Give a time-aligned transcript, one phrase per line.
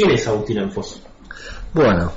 [0.00, 0.98] ¿Quién es Agustín Anfoso?
[1.74, 2.10] Bueno,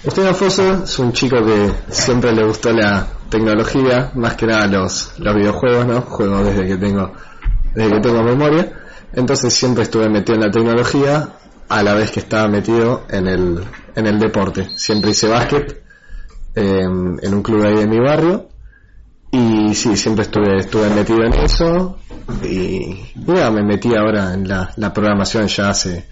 [0.00, 5.20] Agustín Anfoso es un chico que siempre le gustó la tecnología, más que nada los,
[5.20, 6.00] los videojuegos, ¿no?
[6.00, 7.12] Juego desde que tengo,
[7.76, 8.72] desde que tengo memoria.
[9.12, 11.28] Entonces siempre estuve metido en la tecnología
[11.68, 13.64] a la vez que estaba metido en el,
[13.94, 14.68] en el deporte.
[14.70, 15.80] Siempre hice básquet
[16.56, 18.48] em, en un club ahí de mi barrio
[19.30, 21.98] y sí, siempre estuve, estuve metido en eso
[22.42, 26.08] y ya me metí ahora en la programación ya hace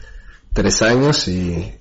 [0.52, 1.72] tres años y,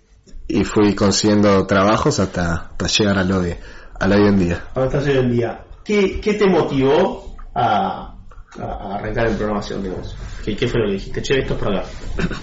[0.47, 3.59] y fui consiguiendo trabajos hasta, hasta llegar a lo de,
[3.99, 4.63] a lo de hoy en día.
[4.75, 5.63] Estás hoy en día.
[5.83, 8.15] ¿Qué, qué te motivó a,
[8.59, 10.15] a- arrancar en programación, digamos?
[10.43, 11.21] ¿Qué, qué fue lo que dijiste?
[11.21, 11.87] Che, esto es para acá.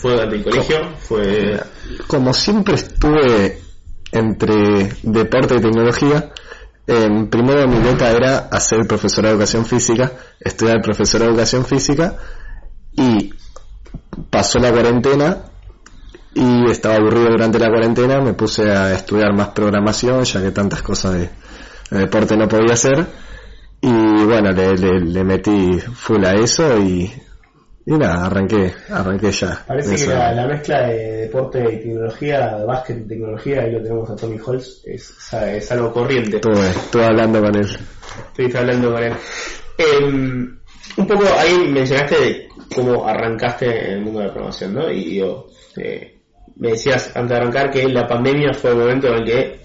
[0.00, 0.76] ¿Fue durante el colegio?
[0.98, 1.60] ¿Fue...?
[2.06, 3.58] Como siempre estuve
[4.12, 6.30] entre deporte y tecnología,
[6.86, 12.16] em, primero mi meta era hacer profesor de educación física, estudiar profesor de educación física
[12.92, 13.32] y
[14.30, 15.38] pasó la cuarentena
[16.34, 20.82] y estaba aburrido durante la cuarentena, me puse a estudiar más programación ya que tantas
[20.82, 21.28] cosas de,
[21.90, 23.06] de deporte no podía hacer
[23.80, 27.12] y bueno, le, le- le metí full a eso y,
[27.86, 29.62] y nada, arranqué, arranqué ya.
[29.66, 33.82] Parece que la, la mezcla de deporte y tecnología, de básquet y tecnología, ahí lo
[33.82, 36.36] tenemos a Tommy Holtz, es, es algo corriente.
[36.36, 37.76] Estuve, estuve hablando con él.
[38.28, 39.12] Estuviste hablando con él.
[39.76, 40.58] Em,
[40.96, 44.90] un poco ahí mencionaste de cómo arrancaste en el mundo de la programación, ¿no?
[44.90, 46.22] Y digo, eh,
[46.56, 49.60] me decías antes de arrancar que la pandemia fue el momento en el que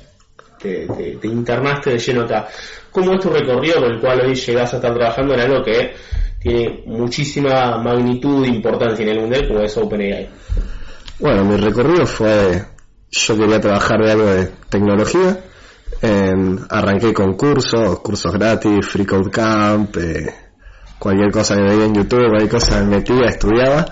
[0.59, 2.48] te, te- te internaste de lleno acá.
[2.92, 5.94] ¿Cómo es tu recorrido con el cual hoy llegás a estar trabajando en algo que
[6.40, 10.30] tiene muchísima magnitud e importancia en el mundial como es OpenAI?
[11.20, 12.64] Bueno, mi recorrido fue,
[13.12, 15.38] yo quería trabajar de algo de tecnología,
[16.02, 20.34] em, arranqué con cursos, cursos gratis, Free Code Camp, eh,
[20.98, 23.86] cualquier cosa que veía en YouTube, cualquier cosa me metía, estudiaba,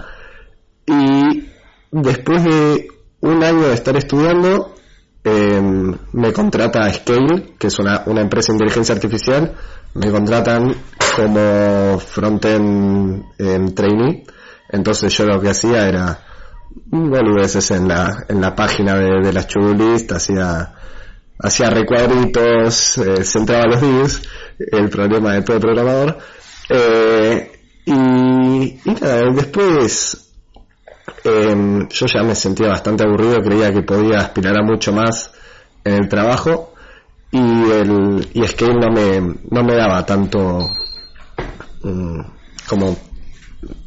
[0.85, 1.49] y
[1.91, 2.87] después de
[3.21, 4.75] un año de estar estudiando,
[5.23, 9.53] em, me contrata Scale, que es una, empresa de inteligencia artificial,
[9.93, 10.75] me contratan
[11.15, 14.23] como frontend em, trainee,
[14.69, 16.19] entonces yo lo que hacía era
[16.85, 19.47] boludeces en la, en la página de, de las
[20.11, 20.73] hacía,
[21.39, 24.21] hacía recuadritos, eh, centraba los views,
[24.59, 26.17] el problema de todo programador,
[26.69, 27.51] eh,
[27.85, 30.26] y, y nada, después
[31.23, 35.31] em, yo ya me sentía bastante aburrido, creía que podía aspirar a mucho más
[35.83, 36.73] en el trabajo
[37.31, 37.39] y
[37.71, 40.69] el y Scale no me, no me daba tanto
[41.83, 42.19] mm,
[42.67, 42.95] como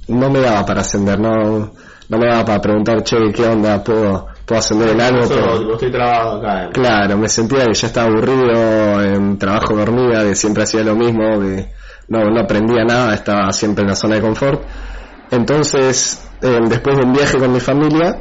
[0.09, 1.72] no me daba para ascender, no,
[2.09, 3.82] no me daba para preguntar, che, ¿qué onda?
[3.84, 5.28] ¿Puedo, puedo ascender en algo?
[5.28, 6.64] Pero- estoy acá.
[6.64, 6.70] eh.
[6.72, 11.38] Claro, me sentía que ya estaba aburrido, en trabajo dormida, que siempre hacía lo mismo,
[11.41, 11.69] que
[12.09, 14.62] no, no aprendía nada, estaba siempre en la zona de confort.
[15.30, 18.19] Entonces, eh, después de un viaje con mi familia,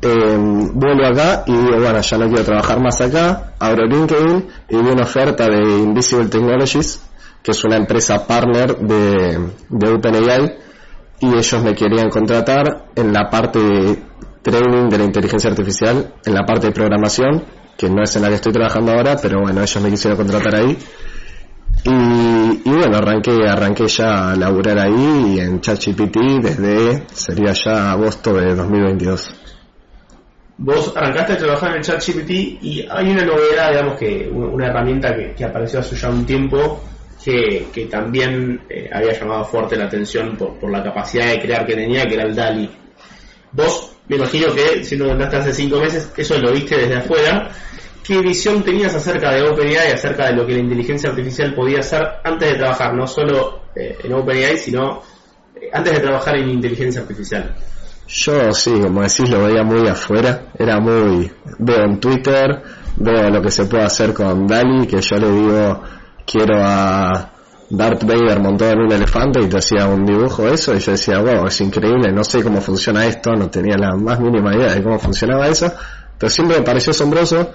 [0.00, 0.36] eh,
[0.74, 4.90] vuelvo acá y digo, bueno, ya no quiero trabajar más acá, abro LinkedIn y vi
[4.90, 7.02] una oferta de Invisible Technologies,
[7.42, 10.58] que es una empresa partner de, de OpenAI,
[11.20, 14.02] y ellos me querían contratar en la parte de
[14.42, 17.44] training de la inteligencia artificial, en la parte de programación,
[17.76, 20.56] que no es en la que estoy trabajando ahora, pero bueno, ellos me quisieron contratar
[20.56, 20.76] ahí.
[21.84, 21.90] Y,
[22.64, 28.34] y bueno, arranqué, arranqué ya a laburar ahí y en ChatGPT desde, sería ya agosto
[28.34, 29.34] de 2022.
[30.58, 35.12] Vos arrancaste a trabajar en ChatGPT y hay una novedad, digamos que un- una herramienta
[35.14, 36.80] que, que apareció hace ya un tiempo
[37.24, 41.66] que, que también eh, había llamado fuerte la atención por, por la capacidad de crear
[41.66, 42.70] que tenía, que era el DALI.
[43.52, 47.50] Vos, me imagino que si no entraste hace cinco meses, eso lo viste desde afuera.
[48.04, 52.02] ¿Qué visión tenías acerca de OpenAI acerca de lo que la inteligencia artificial podía hacer
[52.24, 55.02] antes de trabajar, no solo eh, en OpenAI, sino
[55.54, 57.54] eh, antes de trabajar en inteligencia artificial?
[58.08, 62.62] Yo sí, como decís, lo veía muy afuera, era muy, veo en Twitter,
[62.96, 65.82] veo lo que se puede hacer con Dali, que yo le digo,
[66.26, 67.32] quiero a
[67.70, 71.20] Darth Vader montado en un elefante y te hacía un dibujo eso y yo decía,
[71.20, 74.82] wow, es increíble, no sé cómo funciona esto, no tenía la más mínima idea de
[74.82, 75.72] cómo funcionaba eso,
[76.18, 77.52] pero siempre me pareció asombroso,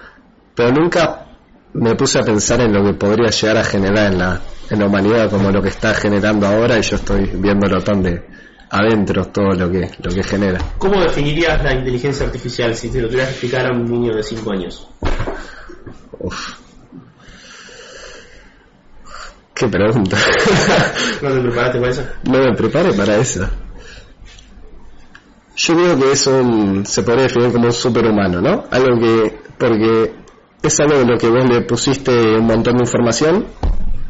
[0.58, 1.28] pero nunca
[1.74, 4.88] me puse a pensar en lo que podría llegar a generar en la, en la
[4.88, 8.26] humanidad como lo que está generando ahora y yo estoy viéndolo tan de
[8.72, 10.60] adentro todo lo que, lo que genera.
[10.80, 14.24] ¿Cómo definirías la inteligencia artificial si te lo tuvieras que explicar a un niño de
[14.24, 14.88] 5 años?
[16.18, 16.56] Uf.
[19.54, 20.18] Qué pregunta.
[21.22, 22.04] ¿No te preparaste para eso?
[22.24, 23.48] no me prepare para eso.
[25.56, 28.66] Yo creo que es un, se podría definir como un superhumano, ¿no?
[28.72, 30.27] Algo que, porque
[30.62, 33.46] es algo de lo que vos le pusiste un montón de información.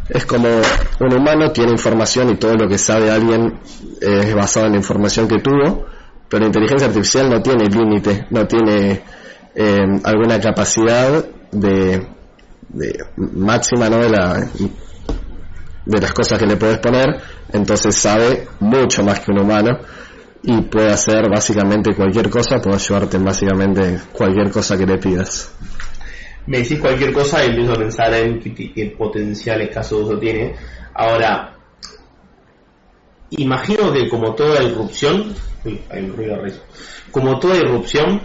[0.10, 3.60] Es como un humano tiene información y todo lo que sabe alguien
[4.00, 5.86] es basado en la información que tuvo,
[6.30, 9.02] pero la inteligencia artificial no tiene límite, no tiene
[9.54, 12.08] eh, alguna capacidad de,
[12.70, 13.98] de máxima ¿no?
[13.98, 14.48] de, la,
[15.86, 17.22] de las cosas que le puedes poner,
[17.52, 19.80] entonces sabe mucho más que un humano
[20.44, 25.52] y puede hacer básicamente cualquier cosa, puede ayudarte en básicamente cualquier cosa que le pidas.
[26.48, 30.56] Me decís cualquier cosa y empiezo a pensar en qué, qué potenciales casos uso tiene.
[30.94, 31.56] Ahora,
[33.32, 35.36] imagino que como toda irrupción,
[35.66, 36.54] uy, hay un ruido de
[37.12, 38.22] como toda irrupción,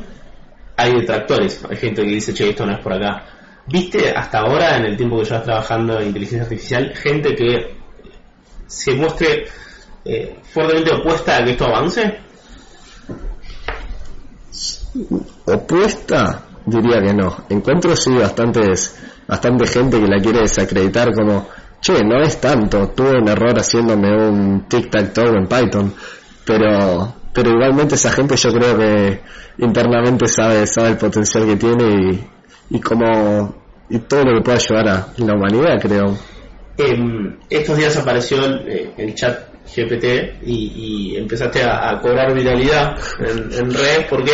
[0.77, 1.65] hay detractores.
[1.69, 3.25] Hay gente que dice, che, esto no es por acá.
[3.67, 7.77] ¿Viste hasta ahora, en el tiempo que llevas trabajando en inteligencia artificial, gente que
[8.67, 9.45] se muestre
[10.05, 12.19] eh, fuertemente opuesta a que esto avance?
[15.47, 17.45] Opuesta, diría que no.
[17.49, 21.49] Encuentro sí bastantes, bastante gente que la quiere desacreditar como,
[21.81, 25.95] che, no es tanto, tuve un error haciéndome un tic-tac-toe en Python,
[26.45, 29.21] pero, pero igualmente esa gente yo creo que
[29.59, 33.55] internamente sabe, sabe el potencial que tiene y, y como,
[33.89, 36.17] y todo lo que puede ayudar a la humanidad, creo.
[36.79, 43.73] Em, estos días apareció el, eh, chat GPT y, empezaste a, cobrar viralidad en, en
[43.73, 44.33] redes porque...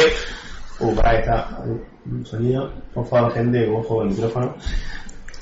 [0.81, 1.83] Uh, para está un
[2.25, 2.73] sonido.
[2.95, 4.55] Por favor, gente, ojo el micrófono.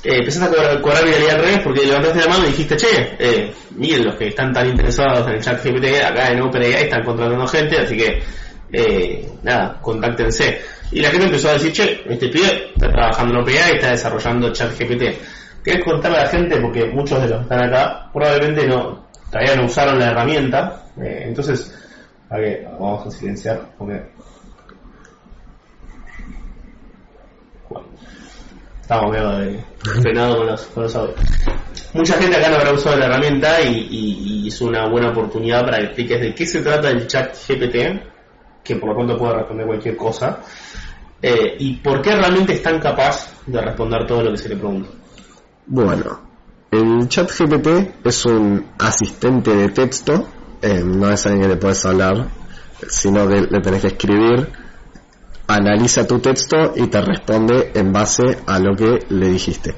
[0.05, 3.53] Eh, empezaste a cobrar, viralidad en redes porque levantaste la mano y dijiste, che, eh,
[3.76, 7.47] miren los que están tan interesados en el chat GPT, acá en OpenAI están contratando
[7.49, 8.23] gente, así que,
[8.73, 10.61] eh, nada, contáctense.
[10.93, 14.53] Y la gente empezó a decir, che, este pibe está trabajando en OpenAI, está desarrollando
[14.53, 15.19] chat GPT.
[15.64, 16.61] ¿Querés contarle a la gente?
[16.61, 20.85] Porque muchos de los que están acá probablemente no todavía no usaron la herramienta.
[21.03, 21.75] Eh, entonces,
[22.79, 24.03] vamos a silenciar porque
[28.87, 29.65] estamos medio de
[30.00, 30.87] frenado con los, con.
[31.93, 35.85] Mucha gente acá no habrá usado la herramienta y, es una buena oportunidad para que
[35.87, 39.97] expliques de qué se trata el chat GPT, que por lo tanto puede responder cualquier
[39.97, 40.38] cosa,
[41.21, 44.56] eh, y por qué realmente es tan capaz de responder todo lo que se le
[44.56, 44.89] pregunta.
[45.67, 46.21] Bueno,
[46.71, 50.29] el chat GPT es un asistente de texto,
[50.62, 52.29] eh, no es alguien que le puedes hablar,
[52.89, 54.49] sino que le tenés que escribir,
[55.48, 59.75] analiza tu texto y te responde en base a lo que le dijiste.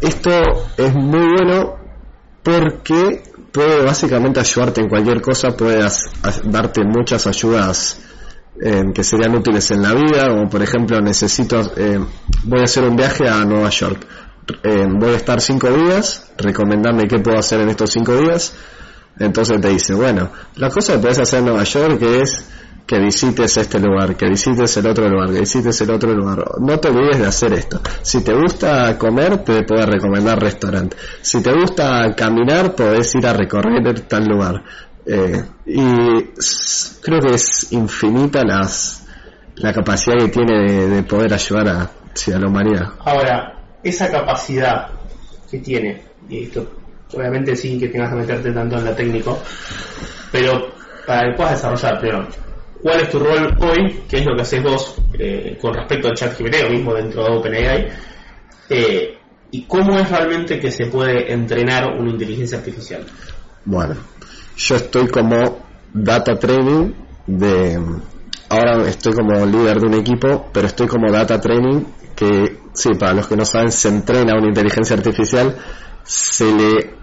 [0.00, 0.30] Esto
[0.76, 1.76] es muy bueno
[2.42, 3.22] porque
[3.52, 5.86] puede básicamente ayudarte en cualquier cosa, puede
[6.44, 8.00] darte muchas ayudas
[8.60, 11.98] eh, que serían útiles en la vida, como por ejemplo necesito, eh,
[12.44, 14.06] voy a hacer un viaje a Nueva York,
[14.62, 18.54] Eh, voy a estar cinco días, recomendame qué puedo hacer en estos cinco días,
[19.18, 22.46] entonces te dice, bueno, la cosa que puedes hacer en Nueva York es
[22.86, 26.44] que visites este lugar, que visites el otro lugar, que visites el otro lugar.
[26.60, 27.80] No te olvides de hacer esto.
[28.02, 30.96] Si te gusta comer, te puedo recomendar restaurante.
[31.20, 34.62] Si te gusta caminar, podés ir a recorrer tal lugar.
[35.04, 36.22] Eh, y
[37.02, 39.04] creo que es infinita las,
[39.56, 42.92] la capacidad que tiene de, de poder ayudar a, sí, a la humanidad.
[43.00, 43.52] Ahora,
[43.82, 44.88] esa capacidad
[45.50, 46.66] que tiene, y esto
[47.14, 49.38] obviamente sin que tengas que meterte tanto en la técnico,
[50.32, 50.72] pero
[51.06, 52.26] para que puedas desarrollar primero,
[52.82, 54.02] ¿cuál es tu rol hoy?
[54.08, 57.24] ¿Qué es lo que haces vos eh, con respecto al chat GPT o mismo dentro
[57.24, 57.86] de OpenAI?
[58.68, 59.18] Eh,
[59.50, 63.04] ¿Y cómo es realmente que se puede entrenar una inteligencia artificial?
[63.64, 63.94] Bueno,
[64.56, 66.92] yo estoy como data training
[67.26, 67.80] de...
[68.48, 73.12] Ahora estoy como líder de un equipo, pero estoy como data training que, sí, para
[73.12, 75.56] los que no saben, se entrena una inteligencia artificial,
[76.04, 76.94] se le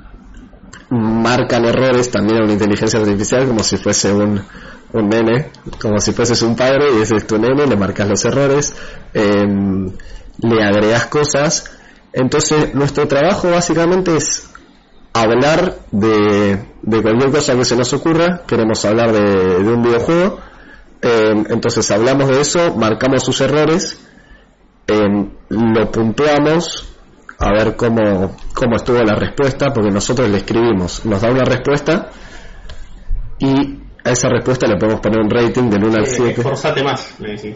[0.90, 4.42] marcan errores también a una inteligencia artificial como si fuese un,
[4.94, 5.50] un nene,
[5.82, 8.74] como si fueses un padre y ese es tu nene, le marcas los errores,
[9.14, 9.92] em,
[10.40, 11.72] le agregas cosas.
[12.14, 14.50] Entonces nuestro trabajo básicamente es
[15.14, 20.40] hablar de, de cualquier cosa que se nos ocurra, queremos hablar de, un videojuego,
[21.02, 24.00] eh, entonces hablamos de eso, marcamos sus errores,
[24.88, 26.90] eh, lo puntuamos,
[27.40, 32.10] a ver cómo, cómo estuvo la respuesta, porque nosotros le escribimos, nos da una respuesta
[33.40, 36.32] y a esa respuesta le podemos poner un rating del 1 al Eh, 7.
[36.42, 37.56] esforzate más, le decís.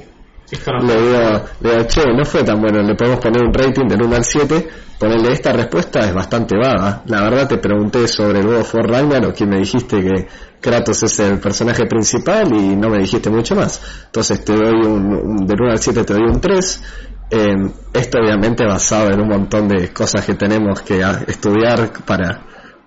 [0.65, 3.85] No Le digo, le digo, che, no fue tan bueno, le podemos poner un rating
[3.85, 7.01] del 1 al 7, ponerle esta respuesta es bastante vaga.
[7.07, 10.27] La verdad te pregunté sobre el of War Ragnarok y me dijiste que
[10.61, 13.81] Kratos es el personaje principal y no me dijiste mucho más.
[14.05, 16.83] Entonces te doy un, un- del 1 al 7 te doy un 3.
[17.29, 17.55] Eh,
[17.91, 22.39] esto obviamente basado en un montón de cosas que tenemos que estudiar para,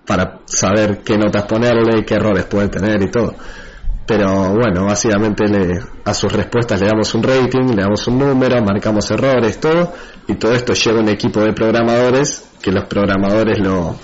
[0.05, 3.35] para saber qué notas ponerle, qué errores puede tener y todo.
[4.05, 8.61] Pero bueno, básicamente le, a sus respuestas le damos un rating, le damos un número,
[8.61, 9.93] marcamos errores, todo,
[10.27, 13.95] y todo esto lleva un equipo de programadores, que los programadores lo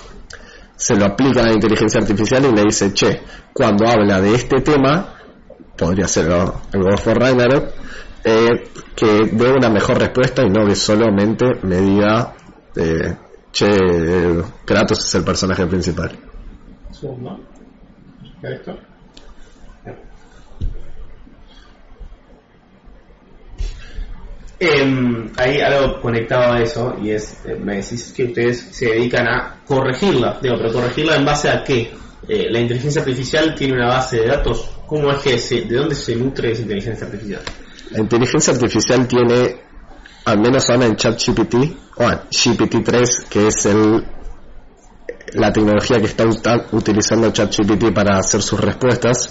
[0.78, 3.20] se lo aplican a la inteligencia artificial y le dice, che,
[3.52, 5.12] cuando habla de este tema,
[5.76, 7.72] podría ser el War Ragnarok,
[8.22, 12.32] eh, que dé una mejor respuesta y no que solamente me diga,
[12.76, 13.16] eh,
[13.58, 16.16] che, eh, Kratos es el personaje principal.
[16.92, 17.40] Segundo.
[18.42, 18.78] Esto.
[24.60, 29.28] Em, hay algo conectado a eso y es, eh, me decís que ustedes se dedican
[29.28, 31.92] a corregirla, digo, pero corregirla en base a qué?
[32.28, 35.94] Eh, la inteligencia artificial tiene una base de datos, ¿cómo es que se, de dónde
[35.94, 37.42] se nutre esa inteligencia artificial?
[37.90, 39.56] La inteligencia artificial tiene,
[40.28, 41.54] al menos ahora en ChatGPT,
[41.96, 44.04] o GPT-3, que es el,
[45.32, 46.26] la tecnología que está
[46.72, 49.30] utilizando ChatGPT para hacer sus respuestas,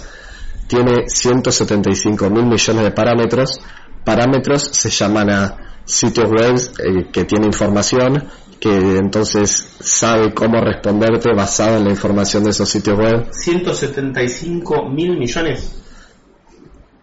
[0.66, 3.60] tiene 175 mil millones de parámetros.
[4.04, 8.28] Parámetros se llaman a sitios web eh, que tiene información,
[8.58, 13.28] que entonces sabe cómo responderte basado en la información de esos sitios web.
[13.30, 15.80] 175 mil millones.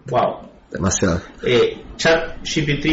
[0.08, 0.50] Wow.
[0.70, 1.22] Demasiado.
[1.44, 2.86] Eh, chat GPT,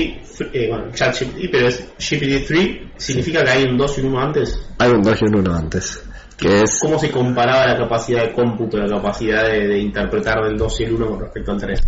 [0.53, 4.21] eh, bueno, chat GPT, pero es GPT-3, significa que hay un 2 y un 1
[4.21, 4.67] antes.
[4.79, 6.05] Hay un 2 y un 1 antes,
[6.37, 10.57] que es ¿Cómo se comparaba la capacidad de cómputo, la capacidad de, de interpretar del
[10.57, 11.81] 2 y el 1 con respecto al 3?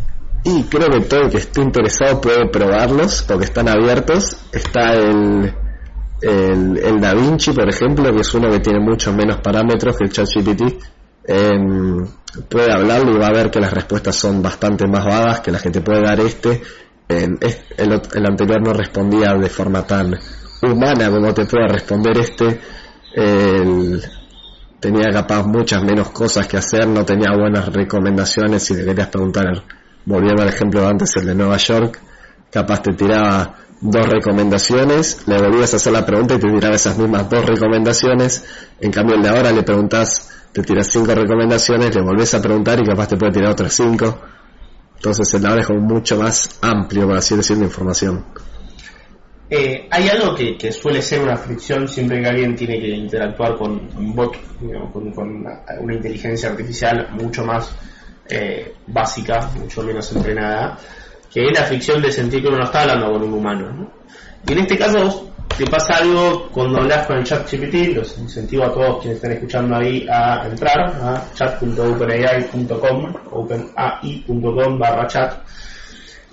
[0.45, 4.37] Y creo que todo el que esté interesado puede probarlos porque están abiertos.
[4.53, 5.55] Está el,
[6.21, 10.05] el, el Da Vinci, por ejemplo, que es uno que tiene muchos menos parámetros que
[10.05, 10.63] el ChatGPT.
[11.27, 12.07] Em,
[12.51, 15.63] puede hablarlo y va a ver que las respuestas son bastante más vagas que las
[15.63, 16.61] que te puede dar este.
[17.09, 17.39] El,
[17.77, 20.19] el anterior no respondía de forma tan
[20.63, 22.61] humana como te puede responder este.
[24.81, 29.63] Tenía capaz muchas menos cosas que hacer, no tenía buenas recomendaciones si le querías preguntar,
[30.05, 31.99] volviendo al ejemplo de antes, el de Nueva York,
[32.51, 36.99] capaz te tiraba dos recomendaciones, le volvías a hacer la pregunta y te tiraba esas
[36.99, 38.45] mismas dos recomendaciones,
[38.79, 42.79] en cambio el de ahora le preguntás, te tiras cinco recomendaciones, le volvés a preguntar
[42.79, 44.21] y capaz te puede tirar otras cinco,
[45.05, 48.25] entonces el ahora es mucho más amplio, por así decirlo, de información.
[49.51, 53.73] Eh, hay algo que, suele ser una fricción siempre que alguien tiene que interactuar con
[53.99, 54.35] un bot,
[54.95, 55.61] con, con una,
[55.93, 57.71] inteligencia artificial mucho más
[58.31, 60.79] eh, básica, mucho menos entrenada,
[61.31, 63.73] que es la fricción de sentir que uno no está hablando con un humano.
[63.73, 63.93] ¿no?
[64.49, 68.65] Y en este caso te pasa algo cuando hablas con el chat GPT, los incentivo
[68.65, 75.43] a todos quienes están escuchando ahí a entrar a chat.openai.com, openai.com barra chat.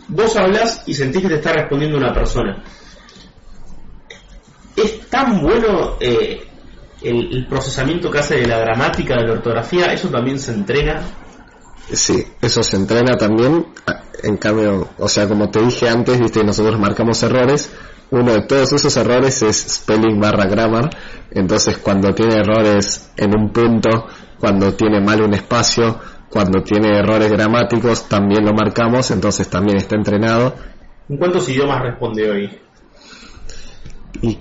[0.08, 2.64] Vos hablas y sentís que te está respondiendo una persona
[4.76, 6.42] es tan bueno eh,
[7.02, 11.02] el, el procesamiento que hace de la gramática, de la ortografía, eso también se entrena.
[11.92, 13.68] Sí, eso se entrena también.
[14.24, 17.72] En cambio, o sea, como te dije antes, viste, nosotros marcamos errores.
[18.12, 20.90] Uno de todos esos errores es spelling barra grammar.
[21.32, 25.98] Entonces, cuando tiene errores en un punto, cuando tiene mal un espacio,
[26.30, 29.12] cuando tiene errores gramáticos, también lo marcamos.
[29.12, 30.56] Entonces, también está entrenado.
[31.08, 32.60] ¿En cuántos idiomas responde hoy?
[34.22, 34.38] Y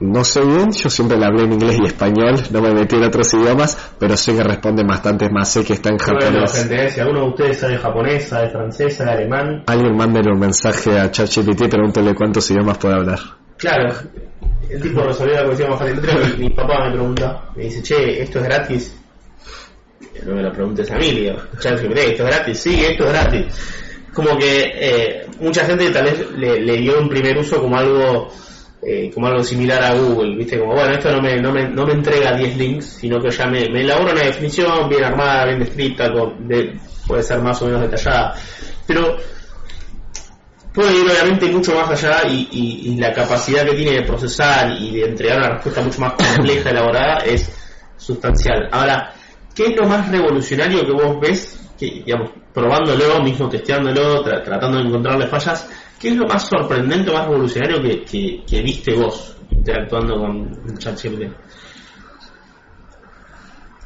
[0.00, 3.04] no sé bien, yo siempre le hablé en inglés y español, no me metí en
[3.04, 6.52] otros idiomas, pero sé que responde bastante más, sé que está en Bueno, japonés.
[6.52, 10.98] gente, si alguno de ustedes sabe japonés, sabe francés, sabe alemán, Alguien mándele un mensaje
[10.98, 13.18] a ChatGPT y pregúntele cuántos idiomas puede hablar.
[13.56, 13.92] claro,
[14.70, 16.00] el tipo resolvió la cuestión más fácil.
[16.00, 18.94] Que mi papá me pregunta, me dice, che, ¿esto es gratis?
[20.26, 22.58] No me lo preguntes a mí, digo, ChatGPT, ¿esto es gratis?
[22.58, 23.46] Sí, esto es gratis.
[24.12, 28.28] Como que eh, mucha gente tal vez le, le dio un primer uso como algo
[28.82, 31.84] eh, como algo similar a Google, viste, como bueno, esto no me, no me, no
[31.86, 36.12] me entrega 10 links, sino que ya me, elabora una definición bien armada, bien descrita,
[36.12, 38.34] con, de, puede ser más o menos detallada,
[38.86, 39.16] pero
[40.72, 44.92] puede ir obviamente mucho más allá y, y, la capacidad que tiene de procesar y
[44.92, 47.50] de entregar una respuesta mucho más compleja, elaborada, es
[47.96, 48.68] sustancial.
[48.70, 49.12] Ahora,
[49.54, 54.78] ¿qué es lo más revolucionario que vos ves, que, digamos, probándolo, mismo testeándolo, tra- tratando
[54.78, 55.68] de encontrarle fallas,
[55.98, 61.22] qué es lo más sorprendente, más revolucionario que, que, que viste vos interactuando con ChatGPT?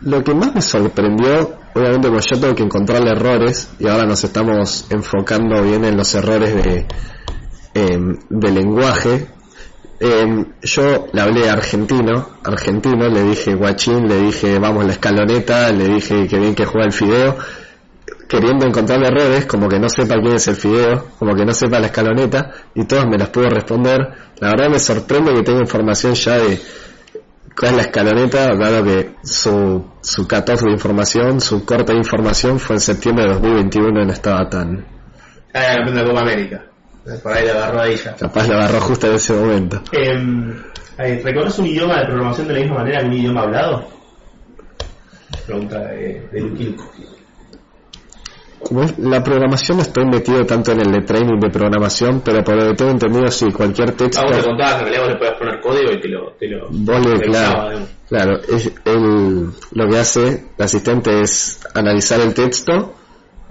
[0.02, 4.24] Lo que más me sorprendió, obviamente porque yo tengo que encontrarle errores y ahora nos
[4.24, 6.86] estamos enfocando bien en los errores de,
[7.74, 9.28] em, de lenguaje.
[10.00, 15.86] Em, yo le hablé argentino, argentino, le dije guachín, le dije vamos la escaloneta, le
[15.86, 17.36] dije que bien que juega el fideo,
[18.32, 21.78] queriendo encontrarle errores, como que no sepa quién es el fideo, como que no sepa
[21.78, 23.98] la escaloneta, y todos me las pudo responder.
[24.40, 26.58] La verdad me sorprende que tenga información ya de
[27.54, 32.58] cuál es la escaloneta, dado que su, su cutoff de información, su corte de información
[32.58, 34.82] fue en septiembre de 2021 y no estaba tan...
[35.52, 36.64] Ah, campeón de Copa América.
[37.22, 38.16] Por ahí la agarró ahí ya.
[38.16, 39.82] Capaz lo agarró justo en ese momento.
[39.92, 43.88] Eh, ¿Reconoce un idioma de programación de la misma manera que un idioma hablado?
[45.44, 46.90] Pregunta de, de Luquilco.
[48.98, 52.68] La programación no estoy metido tanto en el de training de programación, pero por lo
[52.70, 54.22] que tengo entendido sí, cualquier texto...
[54.22, 56.32] Ah, vos te contabas en realidad vos le podés poner código y te lo...
[56.38, 57.88] Te lo Vos le- revisaba, claro, digamos.
[58.08, 62.94] claro, es el, lo que hace el asistente es analizar el texto,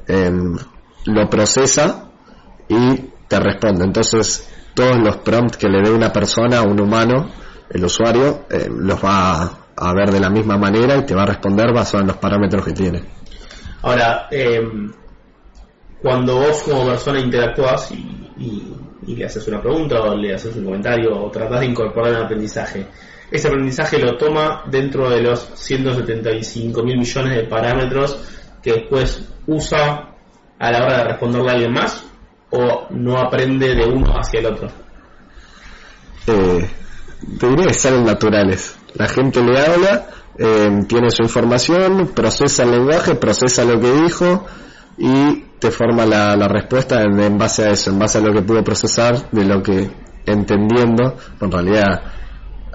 [0.08, 0.58] em,
[1.06, 2.10] lo procesa
[2.68, 2.98] y
[3.28, 3.86] te responde.
[3.86, 7.30] Entonces, todos los prompts que le dé una persona, un humano,
[7.70, 11.24] el usuario, em, los va a, a ver de la misma manera y te va
[11.24, 13.04] a responder basado en los parámetros que tiene.
[13.84, 14.62] Ahora, eh,
[16.02, 18.76] cuando vos como persona interactúas y,
[19.08, 22.86] le haces una pregunta o le haces un comentario o tratás de incorporar un aprendizaje,
[23.30, 28.18] ese aprendizaje lo toma dentro de los 175 mil millones de parámetros
[28.62, 30.16] que después usa
[30.60, 32.06] a la hora de responderle a alguien más
[32.52, 34.70] o no aprende de uno hacia el otro.
[36.28, 36.70] eh,
[37.40, 38.76] te diría que salen naturales.
[38.94, 44.46] La gente le habla, eh, tiene su información, procesa el lenguaje, procesa lo que dijo
[44.98, 48.42] y te forma la, la respuesta en, base a eso, en base a lo que
[48.42, 49.92] pudo procesar, de lo que
[50.26, 52.02] entendiendo, en realidad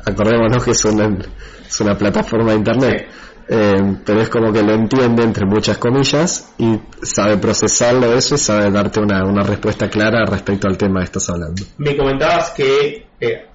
[0.07, 1.19] acordémonos que es una,
[1.67, 3.09] es una plataforma de internet.
[3.49, 8.39] Eh, pero es como que lo entiende entre muchas comillas y sabe procesarlo eso y
[8.39, 11.63] sabe darte una, una respuesta clara respecto al tema que estás hablando.
[11.79, 13.47] Me comentabas que eh,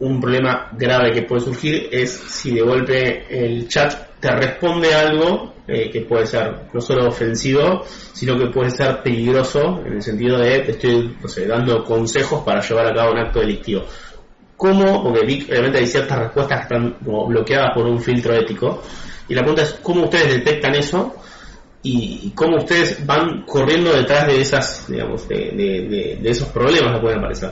[0.00, 5.54] un problema grave que puede surgir es si de golpe el chat te responde algo
[5.66, 10.38] eh, que puede ser no solo ofensivo, sino que puede ser peligroso en el sentido
[10.38, 11.14] de te estoy
[11.46, 13.84] dando consejos para llevar a cabo un acto delictivo.
[14.56, 15.04] ¿Cómo?
[15.04, 18.82] Porque vi que obviamente hay ciertas respuestas que están como bloqueadas por un filtro ético.
[19.28, 21.14] Y la pregunta es cómo ustedes detectan eso
[21.82, 27.50] y cómo ustedes van corriendo detrás de esas, digamos, de esos problemas que pueden aparecer.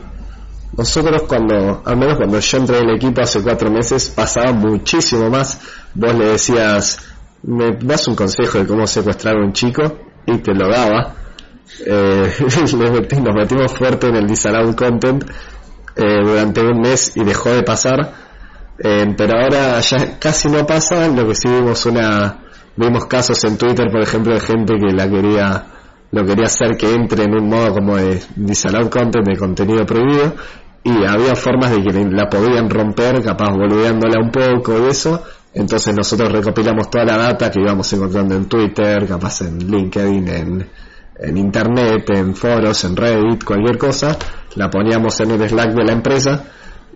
[0.76, 5.30] Nosotros cuando, al menos cuando yo entré en el equipo hace cuatro meses, pasaba muchísimo
[5.30, 5.58] más.
[5.98, 6.98] Vos le decías,
[7.42, 9.82] me das un consejo de cómo secuestrar a un chico
[10.26, 11.14] y te lo daba.
[11.86, 15.24] Eh, nos metimos fuerte en el disallowed content
[15.96, 18.12] eh, durante un mes y dejó de pasar.
[18.78, 22.40] Eh, pero ahora ya casi no pasa, lo que sí vimos una,
[22.76, 25.66] vimos casos en Twitter, por ejemplo, de gente que la quería,
[26.10, 30.34] lo quería hacer que entre en un modo como de disallowed content, de contenido prohibido,
[30.84, 35.24] y había formas de que la podían romper, capaz boludeándola un poco y eso,
[35.56, 40.28] entonces nosotros recopilamos toda la data que íbamos encontrando en Twitter, capaz en LinkedIn,
[41.18, 44.18] en, internet, en foros, en Reddit, cualquier cosa,
[44.54, 46.44] la poníamos en el Slack de la empresa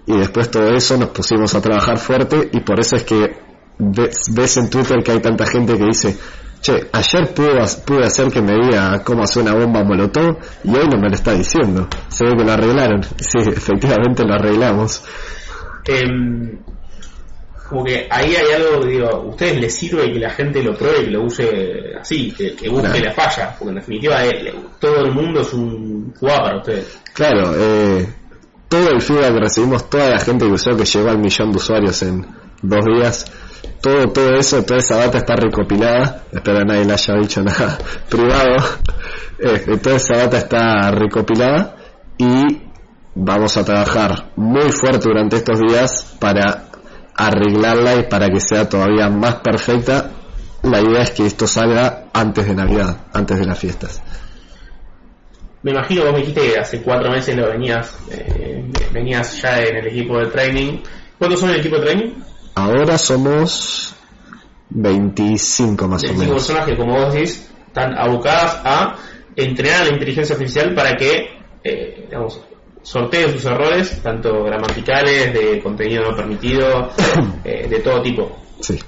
[0.07, 3.35] y después todo eso nos pusimos a trabajar fuerte y por eso es que
[3.79, 6.19] ves, ves en Twitter que hay tanta gente que dice,
[6.61, 10.87] che, ayer pude, pude hacer que me diga cómo hacer una bomba molotov y hoy
[10.87, 11.89] no me lo está diciendo.
[12.09, 13.01] Se ve que lo arreglaron.
[13.19, 15.03] Sí, efectivamente lo arreglamos.
[15.87, 16.59] Em,
[17.71, 21.05] como que ahí hay algo, digo, a ustedes les sirve que la gente lo pruebe
[21.05, 21.49] que lo use
[22.01, 23.05] así, que, que busque Claro.
[23.05, 26.99] la falla, porque en definitiva eh, todo el mundo es un jugada para ustedes.
[27.15, 28.09] Claro, eh,
[28.69, 31.57] todo el feedback que recibimos, toda la gente que usó, que llegó al millón de
[31.59, 32.27] usuarios en
[32.63, 33.25] dos días,
[33.81, 37.79] todo, todo eso, toda esa data está recopilada, espero nadie le haya dicho nada
[38.09, 38.57] privado,
[39.39, 41.77] Este, toda esa data está recopilada
[42.19, 42.63] y
[43.15, 46.70] vamos a trabajar muy fuerte durante estos días para
[47.21, 50.11] arreglarla y para que sea todavía más perfecta.
[50.63, 54.03] La idea es que esto salga antes de Navidad, antes de las fiestas.
[55.63, 59.77] Me imagino, vos me dijiste que hace cuatro meses lo venías, eh, venías ya en
[59.77, 60.79] el equipo de training.
[61.19, 62.13] ¿Cuántos son en el equipo de training?
[62.55, 63.95] Ahora somos
[64.71, 66.47] 25 más o 25 menos.
[66.47, 68.97] personas que, como vos decís, están abocadas a
[69.37, 71.29] entrenar a la inteligencia artificial para que,
[71.65, 72.41] eh, digamos,
[72.83, 76.91] sortee sus errores, tanto gramaticales, de contenido no permitido,
[77.45, 78.39] eh, de todo tipo.
[78.61, 78.79] Sí.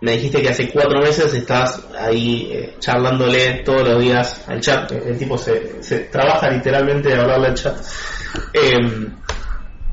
[0.00, 4.92] Me dijiste que hace cuatro meses estás ahí eh, charlándole todos los días al chat.
[4.92, 7.76] El tipo se, se trabaja literalmente de hablarle al chat.
[8.52, 9.08] Eh,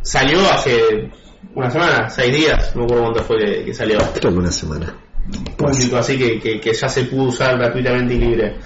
[0.01, 1.09] salió hace
[1.55, 3.99] una semana, seis días, no me acuerdo cuánto fue que, que salió.
[4.13, 4.93] Creo que una semana.
[5.55, 8.57] Público, así que, que, que ya se pudo usar gratuitamente y libre.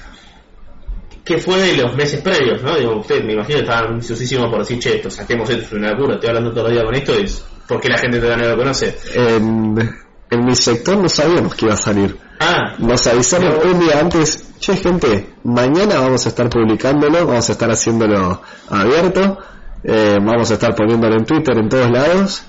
[1.26, 2.62] ¿Qué fue de los meses previos?
[2.62, 2.76] ¿no?
[2.76, 5.92] Digo, usted me imagino que estaban ansiosísimos por decir, che, esto saquemos esto, es una
[5.92, 7.26] locura, estoy hablando todos los días con esto, y
[7.68, 8.96] ¿por qué la gente todavía no lo conoce?
[9.16, 9.98] En,
[10.30, 12.16] en mi sector no sabíamos que iba a salir.
[12.40, 17.52] Ah, Nos avisaron un día antes, che gente, mañana vamos a estar publicándolo, vamos a
[17.54, 19.40] estar haciéndolo abierto,
[19.84, 22.44] eh, vamos a estar poniéndolo en Twitter en todos lados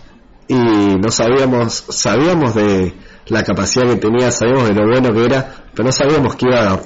[0.49, 2.93] y no sabíamos, sabíamos de
[3.29, 6.73] la capacidad que tenía, sabíamos de lo bueno que era, pero no sabíamos que iba
[6.73, 6.81] a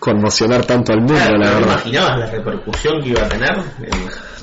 [0.00, 1.72] conmocionar tanto al mundo, claro, la ¿no te verdad.
[1.72, 3.58] imaginabas la repercusión que iba a tener?
[3.82, 3.90] Eh,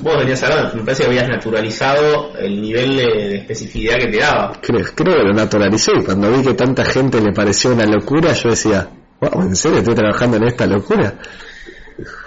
[0.00, 4.52] vos venías hablando, me parece que habías naturalizado el nivel de, especificidad que te daba.
[4.62, 5.92] Creo, creo que lo naturalicé.
[6.04, 8.88] Cuando vi que tanta gente le pareció una locura, yo decía,
[9.20, 11.18] Wow, ¿en serio estoy trabajando en esta locura?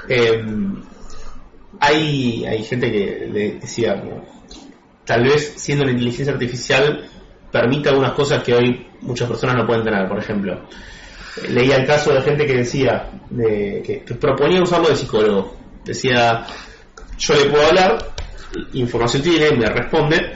[0.09, 0.43] Eh,
[1.79, 4.03] hay, hay gente que le decía,
[5.05, 7.09] tal vez siendo una inteligencia artificial
[7.49, 10.07] permite algunas cosas que hoy muchas personas no pueden tener.
[10.07, 10.67] Por ejemplo,
[11.49, 15.55] leía el caso de gente que decía, de, que, proponía usarlo de psicólogo.
[15.85, 16.45] Decía,
[17.17, 17.97] yo le puedo hablar,
[18.73, 20.33] información tiene, me responde,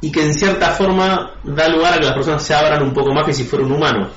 [0.00, 3.12] y que en cierta forma da lugar a que las personas se abran un poco
[3.12, 4.10] más que si fuera un humano.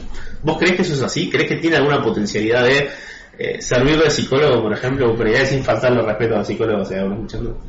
[0.44, 1.30] ¿Vos crees que eso es así?
[1.30, 2.90] ¿Crees que tiene alguna potencialidad de
[3.38, 5.14] eh, servir de psicólogo, por ejemplo?
[5.18, 7.60] Pero ya sin faltarle respeto a los psicólogos, ¿se escuchando?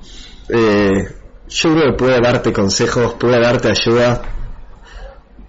[0.49, 1.09] Eh,
[1.49, 4.23] yo creo que puede darte consejos, puede darte ayuda,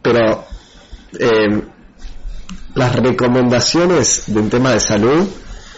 [0.02, 0.46] pero
[1.20, 1.62] eh,
[2.78, 5.28] las recomendaciones de un tema de salud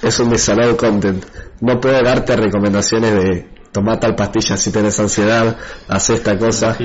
[0.01, 1.23] es un desalado content.
[1.61, 5.57] No puede darte recomendaciones de tomar tal pastilla si tienes ansiedad,
[5.87, 6.77] haz esta cosa.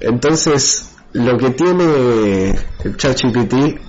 [0.00, 2.50] Entonces, lo que tiene
[2.82, 3.80] el ChatGPT,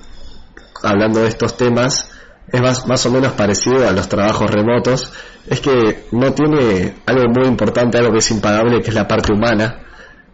[0.84, 2.08] hablando de estos temas,
[2.48, 5.12] es más, más o menos parecido a los trabajos remotos,
[5.48, 9.34] es que no tiene algo muy importante, algo que es impagable, que es la parte
[9.34, 9.80] humana.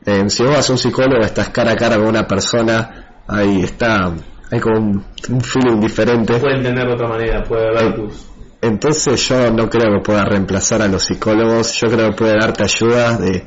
[0.06, 3.62] Eh, si vos vas a un psicólogo, estás cara a cara con una persona, ahí
[3.64, 4.12] está,
[4.52, 6.36] hay como un, un feeling diferente.
[6.40, 8.26] Puede entender de otra manera, puede ver tus...
[8.62, 12.64] Entonces yo no creo que pueda reemplazar a los psicólogos, yo creo que puede darte
[12.64, 13.46] ayuda de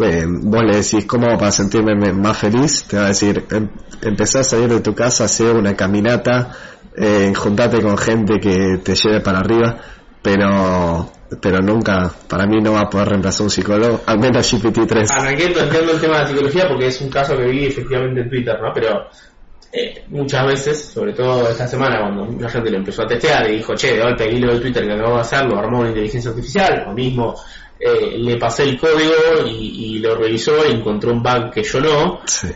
[0.00, 3.68] eh, vos le decís cómo para sentirme me- más feliz, te va a decir em,
[4.02, 6.52] empezá a salir de tu casa, hacer una caminata,
[6.96, 9.76] eh, juntate con gente que te lleve para arriba,
[10.22, 11.10] pero
[11.42, 15.08] pero nunca, para mí no va a poder reemplazar un psicólogo, al menos GPT-3.
[15.10, 18.30] Arranqué planteando el tema de la psicología porque es un caso que vi efectivamente en
[18.30, 18.72] Twitter, ¿no?
[18.74, 19.08] Pero
[19.70, 23.56] eh, muchas veces, sobre todo esta semana, cuando mucha gente lo empezó a testear y
[23.56, 25.90] dijo, che, de golpe el hilo de Twitter que acabo de hacer lo armó una
[25.90, 27.34] inteligencia artificial, o mismo
[27.78, 31.80] eh, le pasé el código y, y lo revisó y encontró un bug que yo
[31.80, 32.20] no.
[32.24, 32.48] Sí.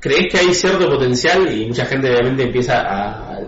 [0.00, 3.40] ¿Crees que hay cierto potencial y mucha gente obviamente empieza a,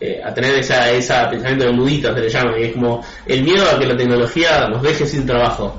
[0.00, 3.42] eh, a tener esa, esa pensamiento de nuditas, se le llama, que es como el
[3.42, 5.78] miedo a que la tecnología nos deje sin trabajo?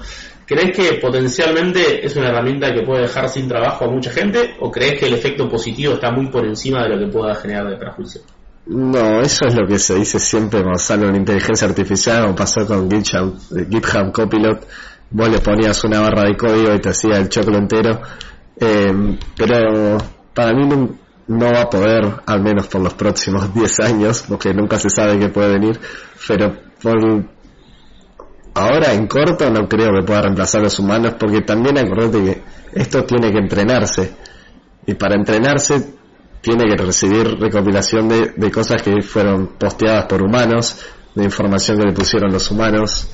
[0.52, 4.70] ¿Crees que potencialmente es una herramienta que puede dejar sin trabajo a mucha gente o
[4.70, 7.78] crees que el efecto positivo está muy por encima de lo que pueda generar de
[7.78, 8.20] perjuicio?
[8.66, 12.92] No, eso es lo que se dice siempre sale una inteligencia artificial, como pasó con
[12.92, 14.68] GitHub, eh, GitHub Copilot,
[15.12, 18.02] vos le ponías una barra de código y te hacía el choclo entero,
[18.60, 20.00] Eh, pero
[20.34, 20.90] para mí no,
[21.28, 25.18] no va a poder, al menos por los próximos 10 años, porque nunca se sabe
[25.18, 25.80] qué puede venir,
[26.28, 27.00] pero por
[28.54, 32.44] ahora en corto no creo que pueda reemplazar a los humanos, porque también acordate que
[32.74, 34.16] esto tiene que entrenarse,
[34.86, 35.96] y para entrenarse
[36.42, 40.80] tiene que recibir recopilación de, de cosas que fueron posteadas por humanos,
[41.14, 43.08] de información que le pusieron los humanos,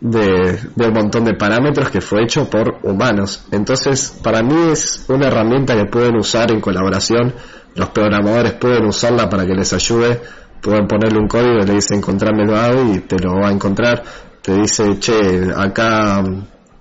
[0.00, 3.44] de, de un montón de parámetros que fue hecho por humanos.
[3.52, 7.34] Entonces, para mí es una herramienta que pueden usar en colaboración,
[7.74, 10.20] los programadores pueden usarla para que les ayude,
[10.60, 14.02] pueden ponerle un código y le dice encontrármelo y te lo va a encontrar,
[14.46, 16.22] te dice, che, acá,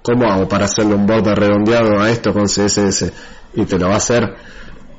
[0.03, 3.11] ¿cómo hago para hacerle un borde redondeado a esto con CSS?
[3.55, 4.35] Y te lo va a hacer.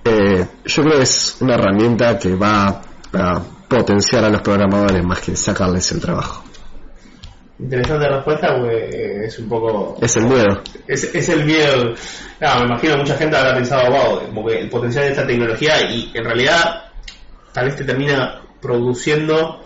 [0.04, 5.20] Eh, yo creo que es una herramienta que va a potenciar a los programadores más
[5.20, 6.42] que sacarles el trabajo.
[7.60, 9.96] Interesante respuesta porque eh, es un poco...
[10.02, 10.60] Es el miedo.
[10.88, 11.94] Es, es el miedo.
[12.40, 15.88] No, me imagino mucha gente habrá pensado, wow, como que el potencial de esta tecnología
[15.88, 16.90] y en realidad
[17.52, 19.60] tal vez te termina produciendo,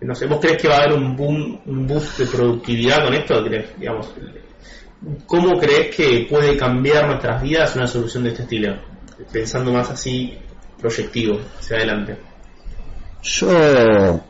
[0.00, 3.14] no sé, ¿vos crees que va a haber un boom, un boost de productividad con
[3.14, 3.44] esto?
[3.44, 4.12] ¿Crees, digamos,
[5.26, 8.76] ¿Cómo crees que puede cambiar nuestras vidas una solución de este estilo?
[9.30, 10.36] Pensando más así,
[10.78, 12.18] proyectivo, hacia adelante.
[13.22, 14.20] Yo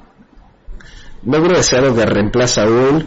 [1.22, 3.06] no creo que sea algo que reemplaza a Google,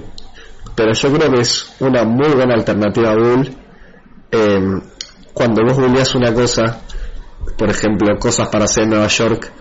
[0.76, 3.52] pero yo creo que es una muy buena alternativa a Google.
[4.32, 4.82] Eh,
[5.34, 6.82] cuando vos googleás una cosa,
[7.58, 9.52] por ejemplo, cosas para hacer en Nueva York,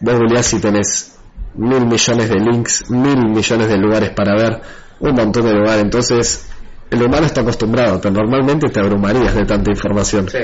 [0.00, 1.09] vos googleás y tenés
[1.54, 4.60] mil millones de links, mil millones de lugares para ver,
[5.00, 5.82] un montón de lugares.
[5.82, 6.48] Entonces,
[6.90, 10.28] el humano está acostumbrado, pero normalmente te abrumarías de tanta información.
[10.28, 10.38] Sí.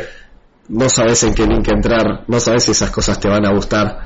[0.69, 3.99] No sabes en qué link entrar, no sabes si esas cosas te van a gustar.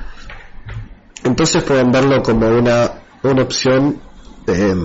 [1.23, 2.91] Entonces pueden verlo como una,
[3.23, 3.99] una opción
[4.47, 4.75] eh,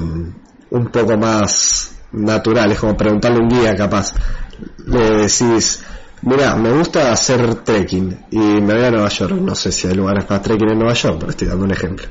[0.71, 4.15] un poco más natural, es como preguntarle a un guía capaz.
[4.87, 5.85] Le decís,
[6.27, 9.95] mira, me gusta hacer trekking y me voy a Nueva York, no sé si hay
[9.95, 12.07] lugares para trekking en Nueva York, pero estoy dando un ejemplo.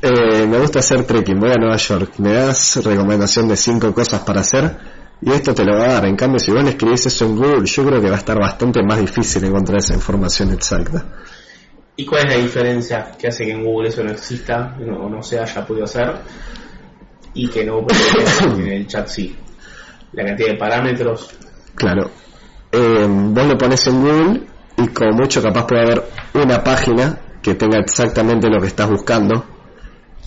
[0.00, 4.20] Eh, me gusta hacer trekking, voy a Nueva York, me das recomendación de cinco cosas
[4.22, 4.76] para hacer
[5.20, 6.06] y esto te lo va a dar.
[6.06, 8.38] En cambio, si vos le escribís eso en Google, yo creo que va a estar
[8.38, 11.04] bastante más difícil encontrar esa información exacta.
[11.96, 15.20] ¿Y cuál es la diferencia que hace que en Google eso no exista o no
[15.20, 16.14] se haya podido hacer
[17.34, 17.84] y que no
[18.56, 19.36] en el chat sí?
[20.12, 21.30] La cantidad de parámetros.
[21.74, 22.08] Claro.
[22.70, 24.42] Eh, vos lo pones en Google
[24.76, 26.04] y como mucho capaz puede haber
[26.34, 29.44] una página que tenga exactamente lo que estás buscando,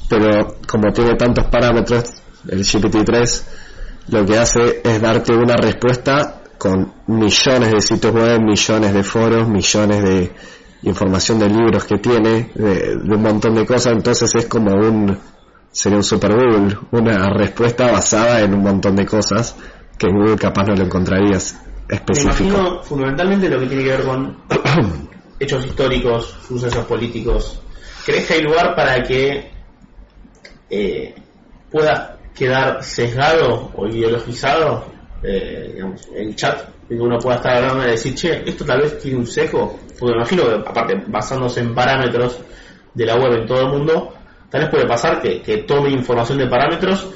[0.09, 3.43] pero como tiene tantos parámetros, el GPT-3
[4.07, 9.47] lo que hace es darte una respuesta con millones de sitios web, millones de foros,
[9.47, 10.31] millones de
[10.83, 15.17] información de libros que tiene, de, un montón de cosas, entonces es como un,
[15.71, 19.55] sería un super Google, una respuesta basada en un montón de cosas
[19.97, 21.55] que en Google capaz no lo encontrarías
[21.87, 22.33] específico.
[22.33, 24.37] Me imagino fundamentalmente lo que tiene que ver con
[25.39, 27.61] hechos históricos, sucesos políticos.
[28.05, 29.51] ¿Crees que hay lugar para que
[30.69, 31.15] eh,
[31.69, 34.85] pueda quedar sesgado o ideologizado
[35.23, 36.69] eh, digamos, el chat?
[36.87, 39.79] Que uno pueda estar hablando y decir, che, esto tal vez tiene un sesgo.
[39.97, 42.39] Porque me imagino que, aparte, basándose en parámetros
[42.93, 44.13] de la web en todo el mundo,
[44.49, 47.07] tal vez puede pasar que, que tome información de parámetros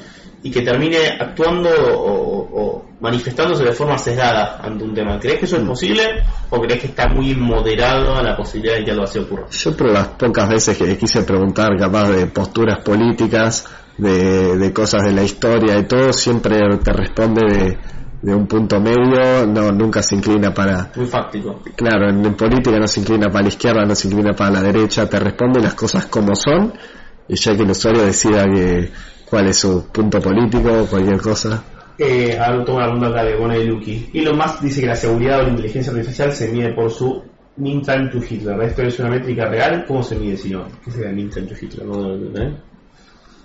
[0.42, 5.18] y que termine actuando o, manifestándose de forma sesgada ante un tema.
[5.18, 5.68] ¿Crees que eso es mm.
[5.68, 6.02] posible
[6.50, 9.46] o crees que está muy moderado a la posibilidad de que algo así ocurra?
[9.50, 13.66] Yo por las pocas veces que quise preguntar capaz de posturas políticas,
[13.98, 17.78] de, cosas de la historia y todo, siempre te responde
[18.22, 20.90] de, un punto medio, no nunca se inclina para...
[20.96, 21.60] Muy fáctico.
[21.76, 25.08] Claro, en, política no se inclina para la izquierda, no se inclina para la derecha,
[25.08, 26.72] te responde las cosas como son
[27.28, 28.90] y ya que el usuario decida que
[29.24, 31.62] cuál es su punto político o cualquier cosa.
[31.98, 34.10] Eh, ahora tomo la acá de Bone Lucky.
[34.12, 37.22] Elon Musk dice que la seguridad o la inteligencia artificial se mide por su
[37.56, 38.60] mean time to Hitler.
[38.62, 39.84] ¿Esto es una métrica real?
[39.86, 40.66] ¿Cómo se mide si no?
[40.84, 41.86] ¿Qué sería mean time to Hitler?
[41.86, 42.16] ¿No,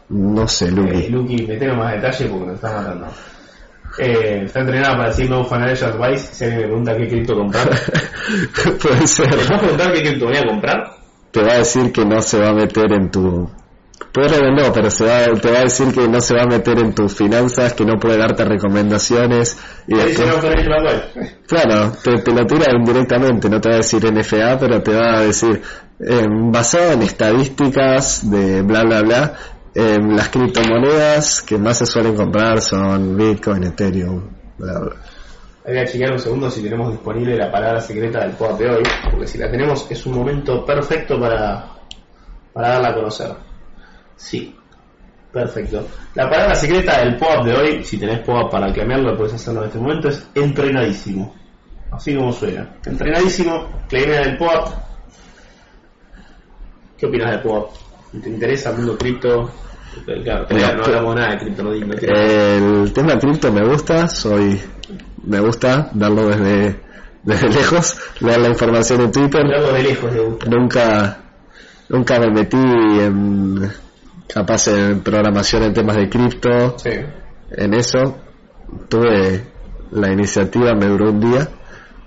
[0.10, 1.06] no sé, Lucky.
[1.06, 3.08] Eh, Lucky, metemos más detalle porque nos está matando.
[3.98, 6.34] Eh, está entrenado para decir no financial advice.
[6.34, 7.70] Si alguien me pregunta qué cripto comprar,
[8.82, 9.30] puede ser.
[9.30, 10.92] ¿Te vas a preguntar qué cripto voy a comprar?
[11.32, 13.50] Te va a decir que no se va a meter en tu
[14.12, 16.80] Puede no, pero se va, te va a decir que no se va a meter
[16.80, 19.58] en tus finanzas, que no puede darte recomendaciones.
[19.88, 19.94] Y
[21.48, 25.18] claro, te, te, lo tira indirectamente, no te va a decir NFA, pero te va
[25.18, 25.62] a decir,
[26.00, 29.34] eh, basado en estadísticas de bla bla bla,
[29.74, 34.96] eh, las criptomonedas que más se suelen comprar son Bitcoin, Ethereum, bla bla.
[35.64, 38.84] Voy a chequear un segundo si tenemos disponible la palabra secreta del pod de hoy,
[39.10, 41.66] porque si la tenemos es un momento perfecto para,
[42.52, 43.51] para darla a conocer.
[44.22, 44.56] Sí.
[45.32, 45.88] Perfecto.
[46.14, 49.68] La palabra secreta del POAP de hoy, si tenés POAP para cambiarlo, puedes hacerlo en
[49.68, 51.34] este momento, es entrenadísimo.
[51.90, 52.76] Así como suena.
[52.86, 54.68] Entrenadísimo, claimea del POAP.
[56.98, 57.72] ¿Qué opinas del POAP?
[58.22, 59.52] ¿Te interesa el mundo cripto?
[60.24, 64.62] Claro, no hablamos nada de cripto, no, El tema cripto me gusta, soy
[65.24, 66.80] me gusta darlo desde,
[67.24, 69.44] desde lejos, leer la información en Twitter.
[69.44, 70.12] de lejos,
[70.50, 71.20] Nunca,
[71.90, 73.72] nunca me metí en
[74.34, 78.18] capaz en programación en temas de cripto, en eso.
[78.88, 79.44] Tuve
[79.92, 81.50] la iniciativa, me duró un día.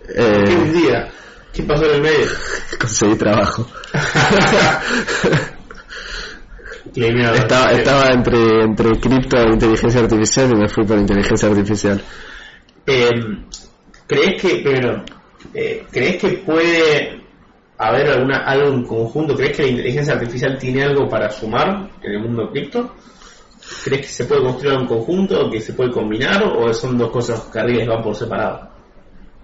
[0.08, 1.08] Eh, ¿Qué un día?
[1.52, 2.26] ¿Qué pasó en el medio?
[2.80, 3.66] Conseguí trabajo.
[6.94, 12.02] estaba, estaba entre, entre cripto e inteligencia artificial y me fui por inteligencia artificial.
[12.86, 13.10] Eh,
[14.06, 15.04] ¿Crees que, pero,
[15.52, 17.23] eh, ¿crees que puede
[17.78, 19.34] haber alguna, algo en conjunto?
[19.34, 22.94] ¿Crees que la inteligencia artificial tiene algo para sumar en el mundo cripto?
[23.84, 27.40] ¿Crees que se puede construir un conjunto, que se puede combinar o son dos cosas
[27.52, 28.74] que arriba van por separado?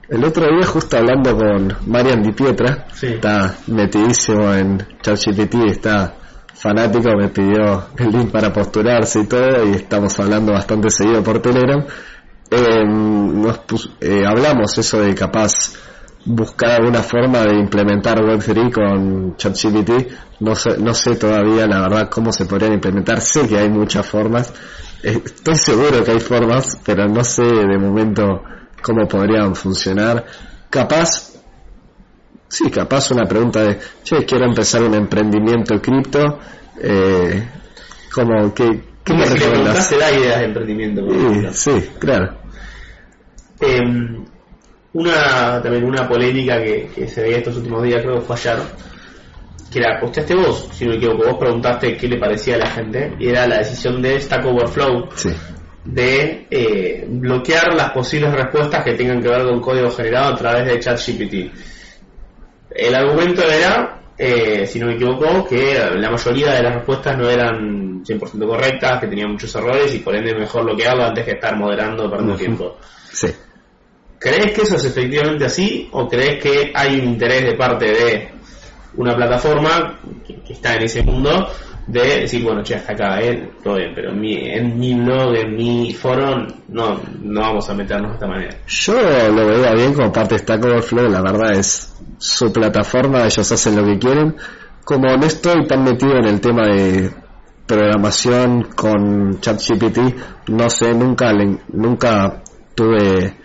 [0.09, 6.17] El otro día justo hablando con Marian Di Pietra, está metidísimo en ChatGPT, está
[6.53, 11.41] fanático, me pidió el link para postularse y todo y estamos hablando bastante seguido por
[11.41, 11.87] Telegram.
[12.51, 13.61] Eh, nos
[14.01, 15.75] eh, hablamos eso de capaz
[16.25, 19.91] buscar alguna forma de implementar Web3 con ChatGPT.
[20.41, 23.21] No sé, no sé todavía la verdad cómo se podrían implementar.
[23.21, 24.53] Sé que hay muchas formas.
[25.03, 28.43] Estoy seguro que hay formas, pero no sé de momento
[28.83, 30.25] cómo podrían funcionar.
[30.69, 31.33] Capaz,
[32.49, 36.39] sí, capaz una pregunta de, che, quiero empezar un emprendimiento cripto.
[36.83, 37.49] Eh,
[38.13, 39.91] como que, ¿qué me recomiendas?
[39.91, 41.03] da ideas de emprendimiento.
[41.53, 42.39] Sí, sí, claro.
[43.61, 43.81] Eh,
[44.93, 48.59] una también una polémica que, se veía estos últimos días, creo que fue ayer,
[49.71, 52.71] que era, posteaste vos, si no me equivoco, vos preguntaste qué le parecía a la
[52.71, 55.09] gente, y era la decisión de Stack Overflow
[55.85, 60.67] de eh, bloquear las posibles respuestas que tengan que ver con código generado a través
[60.67, 61.35] de ChatGPT.
[62.71, 67.29] El argumento era, eh, si no me equivoco, que la mayoría de las respuestas no
[67.29, 71.57] eran 100% correctas, que tenían muchos errores y por ende mejor bloquearlo antes que estar
[71.57, 72.77] moderando perdiendo tiempo.
[73.11, 73.29] Sí.
[74.21, 78.29] ¿Crees que eso es efectivamente así o crees que hay un interés de parte de
[78.99, 81.49] una plataforma que, está en ese mundo
[81.87, 83.51] de decir, bueno, che, hasta acá, ¿eh?
[83.65, 87.75] todo bien, pero en mi, en mi blog, en mi foro, no, no vamos a
[87.75, 88.57] meternos de esta manera.
[88.67, 88.95] Yo
[89.31, 93.75] lo veía bien como parte de Stack Overflow, la verdad es su plataforma, ellos hacen
[93.75, 94.37] lo que quieren.
[94.85, 97.11] Como no estoy tan metido en el tema de
[97.67, 99.99] programación con ChatGPT,
[100.49, 101.33] no sé, nunca,
[101.73, 102.43] nunca
[102.75, 103.40] tuve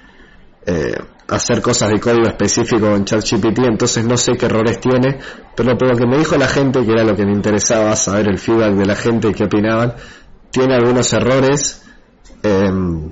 [0.66, 0.96] eh,
[1.28, 5.20] hacer cosas de código específico en ChatGPT, entonces no sé qué errores tiene,
[5.56, 8.30] pero por lo que me dijo la gente, que era lo que me interesaba, saber
[8.30, 9.94] el feedback de la gente y qué opinaban,
[10.52, 11.84] tiene algunos errores,
[12.44, 13.12] em,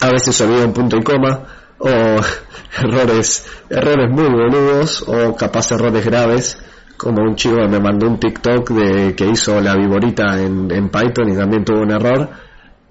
[0.00, 1.44] a veces olvida un punto y coma,
[1.78, 1.88] o
[2.82, 6.58] errores, errores muy boludos, o capaz errores graves,
[6.96, 11.36] como un chico me mandó un TikTok de que hizo la viborita en, Python y
[11.36, 12.28] también tuvo un error,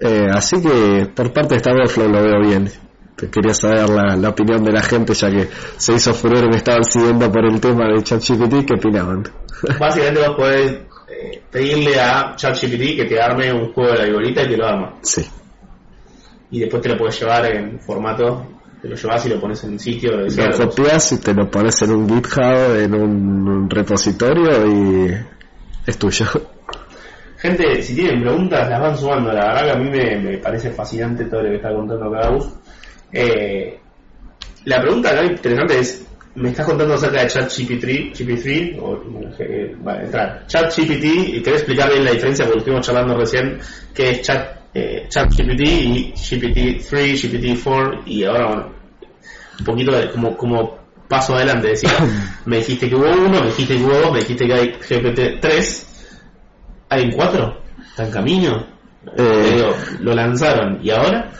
[0.00, 2.89] eh, así que por parte de esta Workflow lo veo bien
[3.28, 6.84] quería saber la, opinión de la gente, ya que se hizo furor y me estaban
[6.84, 9.24] siguiendo por el tema de ChatGPT, ¿qué opinaban?
[9.78, 10.72] Básicamente vos podés
[11.08, 14.66] eh, pedirle a ChatGPT que te arme un juego de la viborita y te lo
[14.66, 14.94] arma.
[15.02, 15.26] Sí.
[16.52, 18.46] Y después te lo puedes llevar en formato,
[18.80, 20.12] te lo llevas y lo pones en un sitio.
[20.12, 25.14] Lo copias y te lo pones en un GitHub, en un, repositorio y
[25.86, 26.26] es tuyo.
[27.36, 29.32] Gente, si tienen preguntas, las van sumando.
[29.32, 32.48] La verdad que a mí me, me parece fascinante todo lo que está contando Klaus.
[33.12, 33.78] Eh,
[34.64, 39.02] la pregunta acá interesante es, me estás contando acerca de ChatGPT, GPT, o,
[39.38, 43.58] eh, vale, entrar, ChatGPT, y quería explicar bien la diferencia porque estuvimos charlando recién,
[43.94, 48.72] que es Chat, eh, ChatGPT y GPT-3, GPT-4, y ahora, bueno,
[49.58, 51.90] un poquito de, como, como paso adelante, decía,
[52.46, 55.86] me dijiste que hubo uno, me dijiste que hubo dos, me dijiste que hay GPT-3,
[56.90, 57.60] ¿hay en cuatro?
[57.88, 58.66] ¿Está en camino?
[59.16, 61.30] Eh, lo lanzaron, ¿y ahora?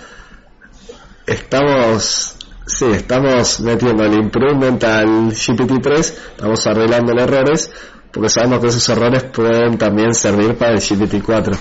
[1.33, 7.71] Estamos sí, estamos metiendo el improvement al GPT-3, estamos arreglando errores,
[8.13, 11.57] porque sabemos que esos errores pueden también servir para el GPT-4.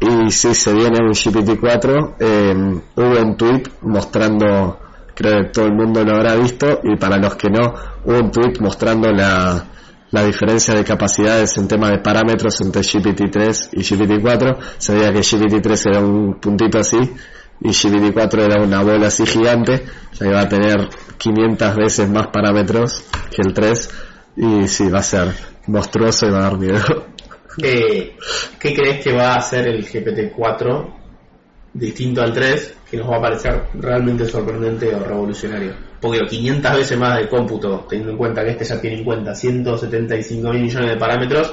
[0.00, 4.78] Y si se viene un GPT-4, eh, hubo un tweet mostrando,
[5.14, 8.30] creo que todo el mundo lo habrá visto, y para los que no, hubo un
[8.30, 9.66] tweet mostrando la,
[10.10, 14.56] la diferencia de capacidades en tema de parámetros entre GPT-3 y GPT-4.
[14.78, 16.98] Se veía que GPT-3 era un puntito así,
[17.60, 23.04] y GPT-4 era una bola así gigante, ya iba a tener 500 veces más parámetros
[23.34, 23.90] que el 3
[24.36, 25.28] y sí, va a ser
[25.66, 27.06] monstruoso y va a dar miedo.
[27.58, 28.16] ¿Qué,
[28.58, 30.94] crees que va a hacer el GPT-4
[31.74, 35.74] distinto al 3 que nos va a parecer realmente sorprendente o revolucionario?
[36.00, 39.34] Porque 500 veces más de cómputo, teniendo en cuenta que este ya tiene en cuenta
[39.34, 41.52] 175 mil millones de parámetros,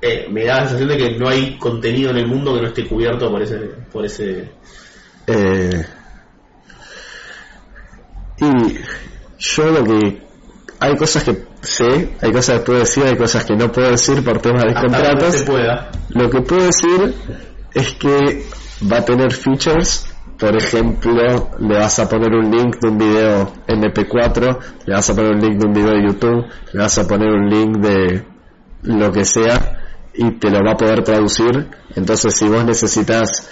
[0.00, 2.68] eh, me da la sensación de que no hay contenido en el mundo que no
[2.68, 3.58] esté cubierto por ese,
[3.92, 4.48] por ese
[5.32, 5.86] eh,
[8.40, 8.78] y
[9.38, 10.22] yo lo que
[10.80, 14.24] hay cosas que sé, hay cosas que puedo decir, hay cosas que no puedo decir
[14.24, 15.44] por temas de contratos.
[16.10, 17.14] Lo que puedo decir
[17.74, 18.46] es que
[18.90, 20.06] va a tener features,
[20.38, 25.14] por ejemplo, le vas a poner un link de un video MP4, le vas a
[25.14, 28.24] poner un link de un video de YouTube, le vas a poner un link de
[28.82, 29.80] lo que sea
[30.14, 31.68] y te lo va a poder traducir.
[31.94, 33.50] Entonces, si vos necesitas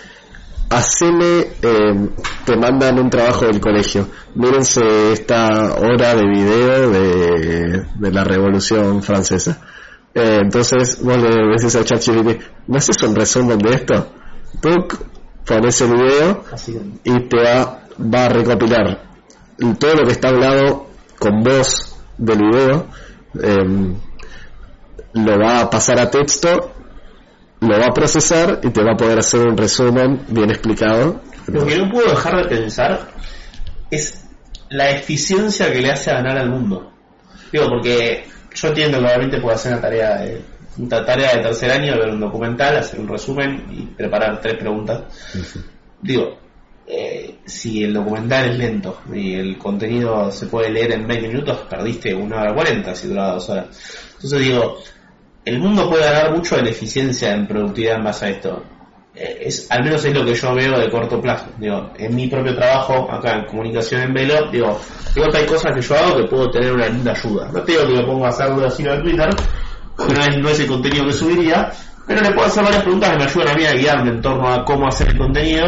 [0.70, 2.08] hacele, eh,
[2.44, 4.08] te mandan un trabajo del colegio.
[4.34, 9.60] Mírense esta hora de video de, de la Revolución Francesa.
[10.14, 14.12] Eh, entonces vos le decís a ChatGPT, ¿no haces un resumen de esto?
[14.60, 14.70] Tú
[15.46, 16.44] pones el video
[17.04, 19.08] y te va, va a recopilar
[19.78, 20.86] todo lo que está hablado
[21.18, 22.86] con voz del video,
[23.42, 23.94] eh,
[25.14, 26.72] lo va a pasar a texto
[27.60, 31.20] lo va a procesar y te va a poder hacer un resumen bien explicado.
[31.46, 33.08] Lo que no puedo dejar de pensar
[33.90, 34.24] es
[34.70, 36.92] la eficiencia que le hace ganar al mundo.
[37.50, 40.42] Digo, porque yo entiendo que obviamente puedo hacer una tarea de,
[40.78, 45.02] una tarea de tercer año, ver un documental, hacer un resumen y preparar tres preguntas.
[46.02, 46.38] Digo,
[46.86, 51.58] eh, si el documental es lento y el contenido se puede leer en 20 minutos,
[51.68, 53.66] perdiste una hora 40 si dura dos horas.
[54.14, 54.78] Entonces digo,
[55.44, 58.62] el mundo puede ganar mucho en eficiencia, en productividad en base a esto.
[59.14, 61.46] Eh, es, al menos es lo que yo veo de corto plazo.
[61.58, 64.78] Digo, en mi propio trabajo, acá en comunicación en Velo, digo,
[65.14, 67.50] digo hay cosas que yo hago que puedo tener una linda ayuda.
[67.52, 69.28] No te digo que me pongo a hacerlo así en Twitter,
[69.96, 71.72] porque no es, no es el contenido que subiría,
[72.06, 74.48] pero le puedo hacer varias preguntas que me ayudan a mí a guiarme en torno
[74.48, 75.64] a cómo hacer el contenido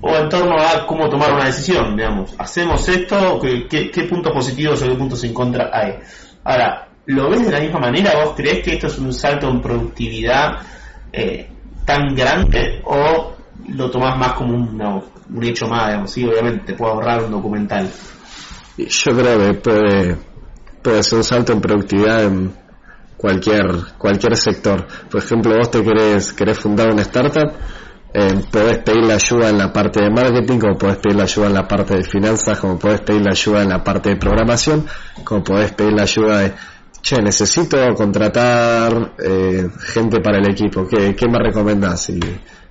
[0.00, 2.34] o en torno a cómo tomar una decisión, digamos.
[2.38, 3.40] ¿Hacemos esto?
[3.40, 5.98] ¿Qué, qué, qué puntos positivos o qué puntos en contra hay?
[6.44, 8.24] Ahora, ¿Lo ves de la misma manera?
[8.24, 10.60] ¿Vos crees que esto es un salto en productividad
[11.12, 11.48] eh,
[11.84, 13.34] tan grande o
[13.68, 14.80] lo tomás más como un,
[15.34, 15.88] un hecho más?
[15.88, 16.16] Digamos?
[16.16, 17.90] Obviamente te puede ahorrar un documental.
[18.76, 20.16] Yo creo que puede,
[20.82, 22.64] puede ser un salto en productividad en,
[23.24, 24.86] cualquier cualquier sector.
[25.10, 27.52] Por ejemplo, vos te querés, querés fundar una startup,
[28.12, 31.46] eh, podés pedir la ayuda en la parte de marketing, como podés pedir la ayuda
[31.46, 34.86] en la parte de finanzas, como podés pedir la ayuda en la parte de programación,
[35.24, 36.52] como podés pedir la ayuda de,
[37.04, 42.08] che, necesito contratar eh, gente para el equipo, ¿qué, qué me recomendás?
[42.08, 42.18] Y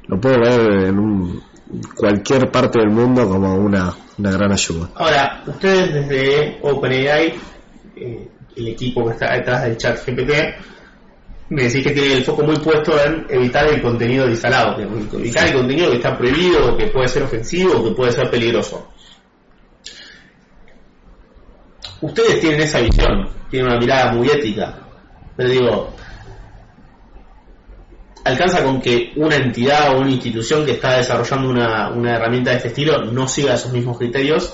[0.07, 1.43] lo puedo ver en un,
[1.95, 4.89] cualquier parte del mundo como una, gran ayuda.
[4.95, 7.34] Ahora, ustedes desde OpenAI,
[7.95, 10.31] eh, el equipo que está detrás del chat GPT,
[11.49, 15.53] me decís que tiene el foco muy puesto en evitar el contenido instalado, evitar el
[15.53, 18.88] contenido que está prohibido, que puede ser ofensivo, que puede ser peligroso.
[22.04, 24.78] Ustedes tienen esa visión, tienen una mirada muy ética,
[25.38, 25.93] pero digo,
[28.26, 32.58] alcanza con que una entidad o una institución que está desarrollando una, una herramienta de
[32.58, 34.54] este estilo no siga esos mismos criterios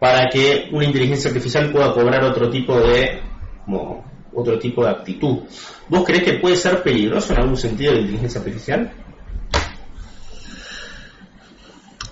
[0.00, 3.20] para que una inteligencia artificial pueda cobrar otro tipo de
[3.64, 4.04] como,
[4.34, 5.44] otro tipo de actitud.
[5.88, 8.92] ¿Vos crees que puede ser peligroso en algún sentido la inteligencia artificial?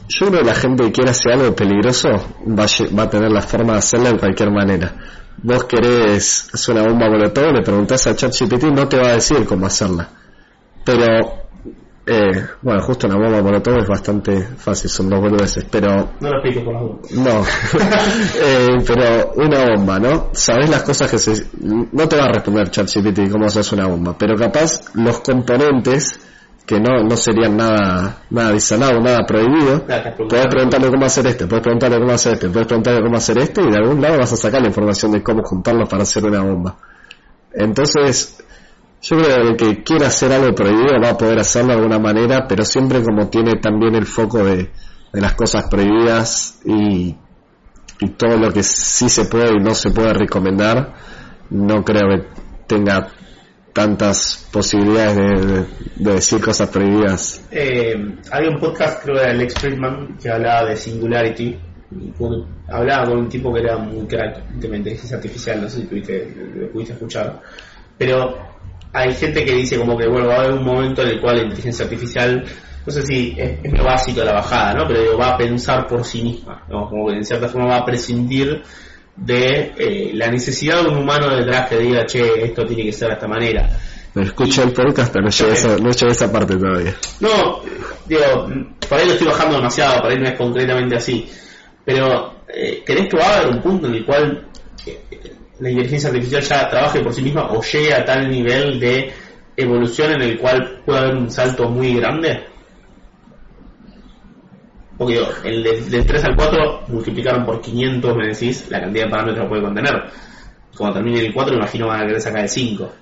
[0.08, 2.08] Yo creo que la gente que quiera hacer algo peligroso
[2.46, 4.94] va a, va a tener la forma de hacerlo de cualquier manera.
[5.42, 9.44] Vos querés hacer una bomba molotov, le preguntás a ChatGPT, no te va a decir
[9.44, 10.08] cómo hacerla
[10.84, 11.06] pero,
[12.06, 16.10] eh, bueno, justo una bomba molotov es bastante fácil, son dos boludeces, pero...
[16.20, 16.98] No lo explico por la duda.
[17.12, 17.44] No,
[18.42, 20.28] eh, pero una bomba, ¿no?
[20.32, 21.46] Sabes las cosas que se...
[21.60, 26.20] No te va a responder ChatGPT cómo haces una bomba, pero capaz los componentes
[26.66, 29.84] que no, no serían nada nada disanado, nada prohibido.
[30.28, 33.62] puedes preguntarle cómo hacer este, puedes preguntarle cómo hacer este, puedes preguntarle cómo hacer este
[33.62, 36.42] y de algún lado vas a sacar la información de cómo juntarlos para hacer una
[36.42, 36.76] bomba.
[37.52, 38.42] Entonces,
[39.02, 41.98] yo creo que el que quiera hacer algo prohibido va a poder hacerlo de alguna
[41.98, 44.70] manera, pero siempre como tiene también el foco de,
[45.12, 47.16] las cosas prohibidas y,
[48.18, 50.94] todo lo que sí se puede y no se puede recomendar,
[51.48, 52.28] no creo que
[52.66, 53.08] tenga
[53.74, 55.66] tantas posibilidades
[55.96, 57.44] de, decir cosas prohibidas.
[57.50, 57.94] Eh,
[58.30, 61.58] había un podcast, creo, de Alex Friedman, que hablaba de Singularity.
[62.68, 66.70] hablaba con un tipo que era muy crack de inteligencia artificial, no sé si lo
[66.70, 67.42] pudiste escuchar.
[67.98, 68.54] Pero
[68.94, 71.36] hay gente que dice como que bueno va a haber un momento en el cual
[71.36, 72.44] la inteligencia artificial
[72.86, 75.86] no sé si es, lo básico de la bajada no pero digo, va a pensar
[75.88, 78.62] por sí misma como que en cierta forma va a prescindir
[79.16, 83.08] de eh, la necesidad de un humano detrás que diga che esto tiene que ser
[83.08, 83.78] de esta manera
[84.14, 86.94] me escuché el podcast pero no llegué, esa, no esa parte todavía.
[87.18, 87.62] No
[88.06, 88.22] digo
[88.88, 91.28] por ahí lo estoy bajando demasiado por ahí no es concretamente así.
[91.84, 94.46] Pero eh, ¿crees que va a haber un punto en el cual
[94.86, 95.00] eh,
[95.58, 99.12] la inteligencia artificial ya trabaje por sí misma o llegue a tal nivel de
[99.56, 102.44] evolución en el cual puede haber un salto muy grande?
[104.96, 109.44] Porque el del 3 al 4 multiplicaron por 500, me decís, la cantidad de parámetros
[109.44, 109.92] que puede contener.
[110.76, 112.92] Cuando termine el 4, imagino van a querer sacar el 5.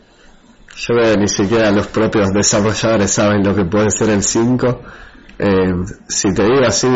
[0.75, 4.83] Yo veo que ni siquiera los propios desarrolladores saben lo que puede ser el 5.
[5.39, 5.73] Eh,
[6.09, 6.89] si te digo así,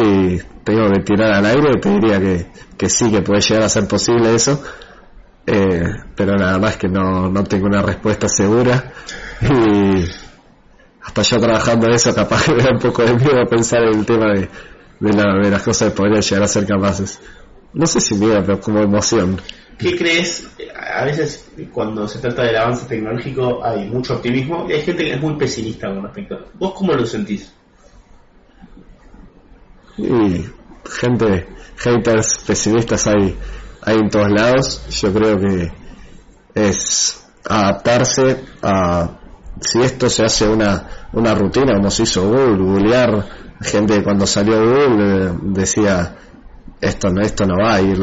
[0.64, 2.46] tengo que tirar al aire, te diría que,
[2.78, 4.62] que sí, que puede llegar a ser posible eso
[5.46, 5.84] eh,
[6.16, 8.92] pero nada más que no, no tengo una respuesta segura
[9.40, 10.04] y
[11.02, 14.00] hasta yo trabajando en eso capaz que me da un poco de miedo pensar en
[14.00, 14.48] el tema de,
[15.00, 17.20] de, las cosas que podrían llegar a ser capaces.
[17.72, 19.40] No sé si miedo, pero como emoción.
[19.78, 20.48] ¿Qué crees?
[20.74, 25.12] A veces cuando se trata del avance tecnológico hay mucho optimismo y hay gente que
[25.12, 26.46] es muy pesimista con respecto.
[26.54, 27.52] ¿Vos cómo lo sentís?
[29.98, 30.44] Y
[30.88, 33.36] gente, haters pesimistas hay
[33.86, 34.82] hay en todos lados.
[35.00, 35.72] Yo creo que
[36.54, 39.10] es adaptarse a
[39.60, 43.24] si esto se hace una, una rutina como se hizo Google, googlear,
[43.60, 46.16] gente cuando salió Google eh, decía
[46.80, 47.98] esto no, esto no va a ir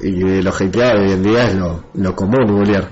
[0.00, 2.90] y lo hackeado hoy en día es lo, lo común googlear.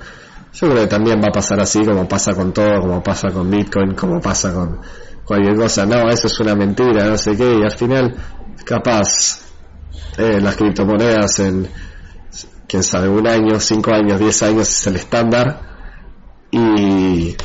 [0.52, 3.50] Yo creo que también va a pasar así como pasa con todo, como pasa con
[3.50, 4.80] Bitcoin, como pasa con
[5.24, 8.14] cualquier cosa, no, eso es una mentira, no sé qué, y al final
[8.64, 9.40] capaz
[10.16, 11.68] eh, las criptomonedas en
[12.66, 15.60] quién sabe, un año, cinco años, diez años es el estándar
[16.50, 17.36] y,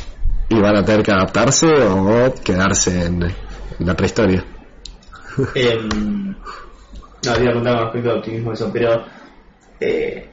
[0.48, 3.20] y van a tener que adaptarse o quedarse en,
[3.80, 4.44] la prehistoria.
[5.54, 5.78] Eh,
[7.24, 9.04] no, había preguntar con respecto al optimismo eso, pero
[9.80, 10.28] eh,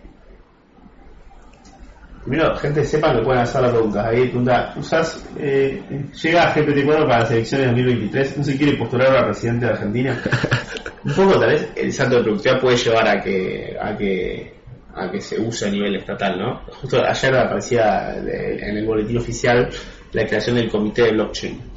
[2.23, 4.07] primero, gente sepa que pueden hacer la pregunta.
[4.07, 5.81] Ahí pregunta, ¿usas, eh,
[6.21, 8.37] llega GPT-4 para las elecciones de 2023?
[8.37, 10.23] ¿No se quiere postular a presidente de Argentina?
[11.03, 14.59] Un poco tal vez el salto de productividad puede llevar a que, a que
[14.99, 16.61] a que se use a nivel estatal, ¿no?
[16.81, 19.69] Justo ayer aparecía en el boletín oficial
[20.11, 21.68] la creación del comité de blockchain.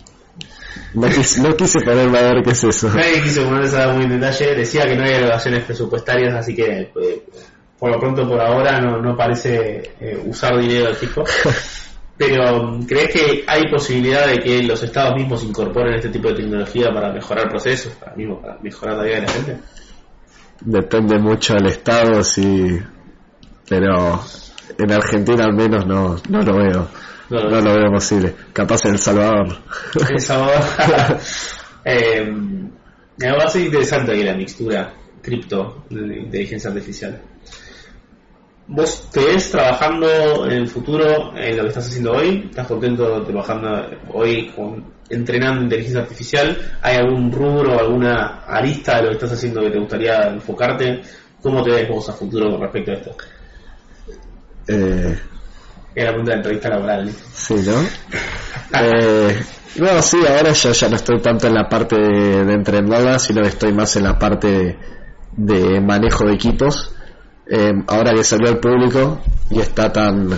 [0.94, 2.88] No quise, ponerme a ver qué es eso.
[2.88, 6.90] Nadie quiso ponerse a muy en detalle, decía que no hay elevaciones presupuestarias, así que
[6.92, 7.20] pues,
[7.78, 11.24] por lo pronto por ahora no, no parece eh, usar dinero de fijo.
[12.16, 16.90] Pero ¿crees que hay posibilidad de que los estados mismos incorporen este tipo de tecnología
[16.92, 19.58] para mejorar procesos, para, mismo, para mejorar la vida de la gente?
[20.60, 22.78] Depende mucho del estado, sí,
[23.68, 24.22] pero
[24.78, 26.88] en Argentina al menos no, no lo veo.
[27.32, 28.34] No lo No lo veo posible.
[28.52, 29.56] Capaz en El Salvador.
[30.10, 30.62] El Salvador.
[31.84, 32.30] eh,
[33.16, 37.22] me va a ser interesante ahí la mixtura cripto de inteligencia artificial.
[38.66, 42.48] ¿Vos te ves trabajando en el futuro en lo que estás haciendo hoy?
[42.50, 43.68] ¿Estás contento trabajando
[44.12, 46.56] hoy con entrenando inteligencia artificial?
[46.82, 51.00] ¿Hay algún rubro, alguna arista de lo que estás haciendo que te gustaría enfocarte?
[51.40, 53.16] ¿Cómo te ves vos a futuro con respecto a esto?
[54.68, 55.18] Eh,
[55.94, 57.10] Era pregunta de entrevista laboral.
[57.34, 57.82] sí, ¿no?
[58.80, 59.42] Eh,
[59.76, 63.42] no, sí, ahora yo ya no estoy tanto en la parte de, de entrenadora, sino
[63.42, 64.78] que estoy más en la parte
[65.36, 66.94] de manejo de equipos.
[67.46, 69.20] Eh, ahora que salió al público
[69.50, 70.30] y está tan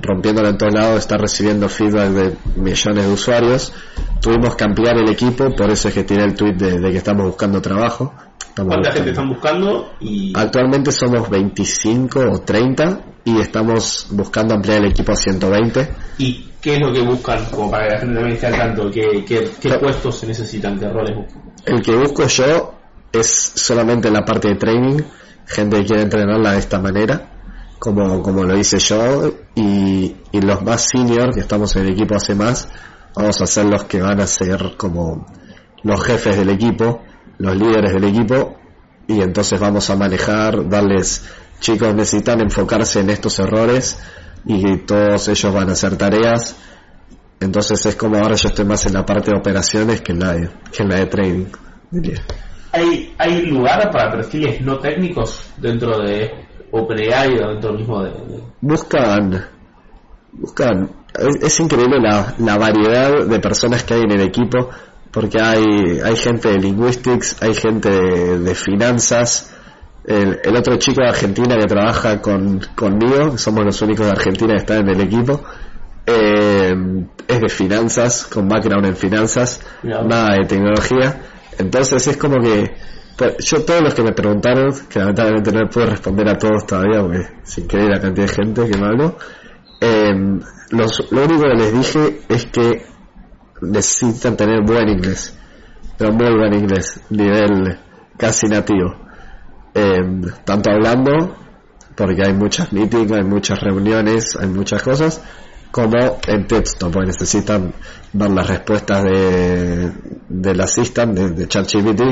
[0.00, 3.72] rompiéndolo en todos lados, está recibiendo feedback de millones de usuarios,
[4.20, 7.26] tuvimos que ampliar el equipo, por eso es que tiene el tweet de que estamos
[7.26, 8.14] buscando trabajo.
[8.50, 9.92] Estamos ¿Cuánta buscando- gente están buscando?
[10.00, 15.88] Y Actualmente somos 25 o 30 y estamos buscando ampliar el equipo a 120.
[16.18, 17.44] ¿Y qué es lo que buscan?
[17.46, 18.90] Como para que la gente también esté al tanto.
[18.90, 20.78] ¿Qué, qué, qué puestos se necesitan?
[20.78, 21.42] ¿Qué roles buscan?
[21.64, 22.74] El que busco yo
[23.12, 24.98] es solamente la parte de training,
[25.46, 27.30] gente que quiere entrenarla de esta manera,
[27.78, 32.14] como, como lo hice yo, y, y los más senior que estamos en el equipo
[32.16, 32.68] hace más,
[33.14, 35.26] vamos a ser los que van a ser como
[35.82, 37.02] los jefes del equipo,
[37.40, 38.56] los líderes del equipo,
[39.08, 41.24] y entonces vamos a manejar, darles,
[41.58, 43.98] chicos necesitan enfocarse en estos errores,
[44.46, 46.56] y todos ellos van a hacer tareas,
[47.40, 50.32] entonces es como ahora yo estoy más en la parte de operaciones que en la
[50.34, 51.46] de, que en la de trading.
[52.72, 56.30] ¿Hay, ¿Hay lugar para perfiles no técnicos dentro de
[56.70, 58.10] OpenAI o dentro mismo de...
[58.10, 59.44] de- Buscan,
[60.32, 64.70] buscan, es, es increíble la, la variedad de personas que hay en el equipo,
[65.12, 69.54] porque hay, hay gente de linguistics, hay gente de, de finanzas,
[70.04, 74.54] el, el otro chico de Argentina que trabaja con, conmigo, somos los únicos de Argentina
[74.54, 75.42] que están en el equipo,
[76.06, 76.74] eh,
[77.28, 80.02] es de finanzas, con background en finanzas, Mirá.
[80.02, 81.20] nada de tecnología.
[81.58, 82.72] Entonces es como que
[83.16, 87.02] pues, yo todos los que me preguntaron, que lamentablemente no puedo responder a todos todavía,
[87.02, 89.16] porque sin querer la cantidad de gente que me habló,
[89.80, 90.14] eh,
[90.70, 92.86] los- lo único que les dije es que
[93.60, 95.34] necesitan tener buen inglés,
[95.96, 97.78] pero muy buen inglés, nivel
[98.16, 98.96] casi nativo.
[99.74, 99.98] Eh,
[100.44, 101.36] tanto hablando,
[101.94, 105.22] porque hay muchas meetings, hay muchas reuniones, hay muchas cosas,
[105.70, 107.72] como en texto, porque necesitan
[108.12, 109.92] ver las respuestas de,
[110.28, 112.02] del assistant, de, de ChatGPT,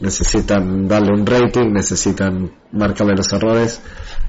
[0.00, 3.80] necesitan darle un rating, necesitan marcarle los errores.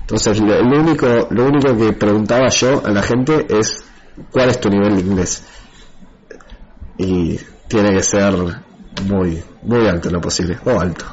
[0.02, 3.84] Entonces, lo, lo único, lo único que preguntaba yo a la gente es,
[4.32, 5.44] ¿cuál es tu nivel de inglés?
[6.98, 8.34] Y tiene que ser
[9.06, 11.06] muy, muy alto en lo posible, o alto.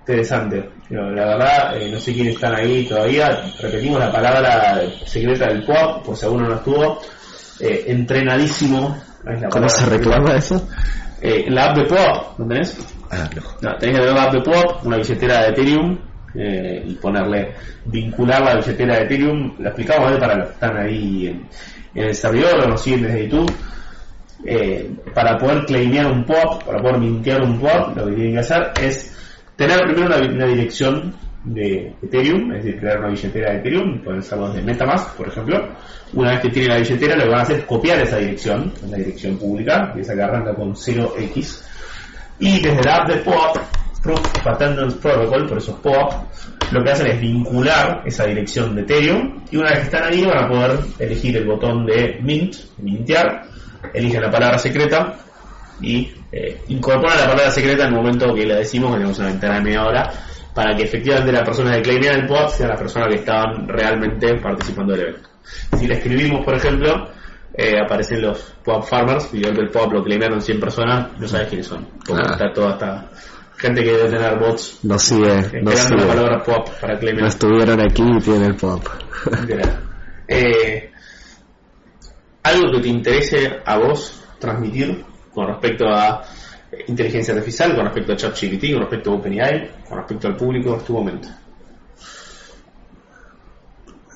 [0.00, 0.70] Interesante.
[0.88, 3.42] Pero la verdad, eh, no sé quiénes están ahí todavía.
[3.60, 7.00] Repetimos la palabra secreta del POP, por si alguno no estuvo.
[7.60, 8.98] Eh, entrenadísimo.
[9.30, 10.66] es la ¿Cómo se reclama eso?
[11.20, 12.76] Eh, la app de POP, ¿no tenés?
[13.10, 13.42] Ah, no.
[13.60, 15.98] No, tenés que tener la app de POP, una billetera de Ethereum
[16.34, 17.54] eh, y ponerle,
[17.84, 19.54] vincular la billetera de Ethereum.
[19.58, 20.16] La explicamos ¿eh?
[20.18, 21.46] para los que están ahí en,
[21.94, 23.52] en el servidor o nos siguen desde YouTube.
[24.44, 28.38] Eh, para poder claimear un POP, para poder mintear un POP, lo que tienen que
[28.38, 29.16] hacer es
[29.54, 31.14] tener primero una, dirección
[31.44, 35.28] de Ethereum, es decir, crear una billetera de Ethereum, pueden ser los de Metamask, por
[35.28, 35.68] ejemplo.
[36.14, 38.72] Una vez que tienen la billetera, lo que van a hacer es copiar esa dirección,
[38.88, 41.62] la dirección pública, que esa que arranca con 0x,
[42.38, 43.56] y desde la app de POAP,
[44.02, 48.82] Proof of Attendance Protocol, por eso es lo que hacen es vincular esa dirección de
[48.82, 49.44] Ethereum.
[49.50, 53.46] Y una vez que están ahí van a poder elegir el botón de Mint, mintear,
[53.94, 55.16] eligen la palabra secreta
[55.80, 59.28] y eh, incorporan la palabra secreta en el momento que la decimos, que tenemos una
[59.28, 60.10] ventana de media hora,
[60.54, 64.34] para que efectivamente la persona que claimea el POAP sea la persona que estaban realmente
[64.40, 65.28] participando del evento.
[65.78, 67.08] Si la escribimos, por ejemplo,
[67.54, 71.66] eh, aparecen los POAP farmers, y el POAP lo claimearon 100 personas, no sabes quiénes
[71.66, 72.32] son, porque Ah.
[72.32, 73.10] está toda esta
[73.56, 76.02] gente que debe tener bots No sigue, no esperando la sigue.
[76.06, 77.26] palabra POAP para No claimear.
[77.28, 78.84] estuvieron aquí y tienen pop.
[79.40, 79.80] Literal.
[80.28, 80.90] Eh,
[82.42, 86.24] algo que te interese a vos transmitir con respecto a
[86.72, 90.76] eh, inteligencia artificial, con respecto a ChatGPT, con respecto a OpenAI, con respecto al público,
[90.76, 91.28] es tu momento.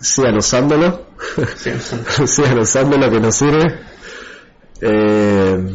[0.00, 1.06] Sigan usándolo.
[2.26, 3.80] Sigan usando lo que nos sirve.
[4.80, 5.66] Eh,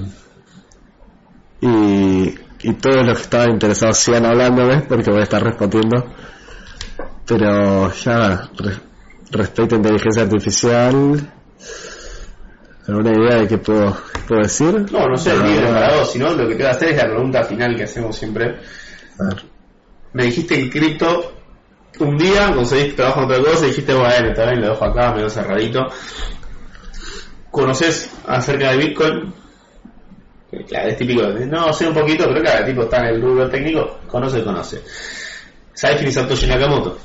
[1.62, 6.14] y, y todos los que estaban interesados sigan hablándome porque voy a estar respondiendo.
[7.26, 8.80] Pero ya, re-
[9.32, 11.34] respecto a inteligencia artificial,
[12.90, 14.86] ¿alguna idea de qué puedo, qué puedo decir?
[14.92, 17.10] No, no sé, libre para vos, sino lo que te voy a hacer es la
[17.10, 18.60] pregunta final que hacemos siempre.
[19.20, 19.44] a ver.
[20.12, 21.34] Me dijiste que cripto
[22.00, 25.14] un día, conseguiste trabajo en otra cosa y dijiste, bueno, está bien, lo dejo acá,
[25.14, 25.86] medio cerradito.
[27.52, 29.34] ¿Conoces acerca de Bitcoin?
[30.68, 33.50] Claro, es típico no, sé un poquito, pero claro, el tipo está en el rubro
[33.50, 34.82] técnico, conoce, conoce.
[35.74, 36.98] ¿Sabes quién es Satoshi Nakamoto?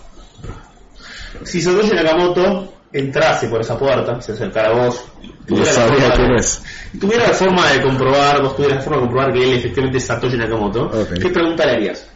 [1.43, 5.05] Si Satoshi Nakamoto entrase por esa puerta, se acercara a vos,
[5.47, 6.63] tuviera la sabía forma quién de- es.
[7.01, 10.05] tuviera la forma de comprobar, vos tuvieras la forma de comprobar que él efectivamente es
[10.05, 11.19] Satoshi Nakamoto, Ok.
[11.21, 12.07] ¿qué pregunta le harías?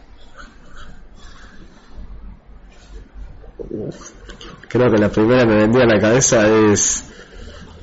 [4.67, 7.03] Creo que la primera que me vendía a la cabeza es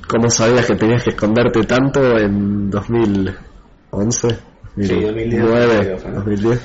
[0.07, 4.27] cómo sabías que tenías que esconderte tanto en 2011,
[4.75, 6.15] 2009, creo, ¿no?
[6.15, 6.61] 2010.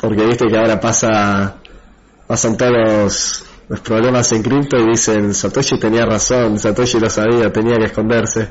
[0.00, 1.56] Porque viste que ahora pasa
[2.26, 7.52] pasan todos los, los problemas en cripto y dicen Satoshi tenía razón, Satoshi lo sabía,
[7.52, 8.50] tenía que esconderse.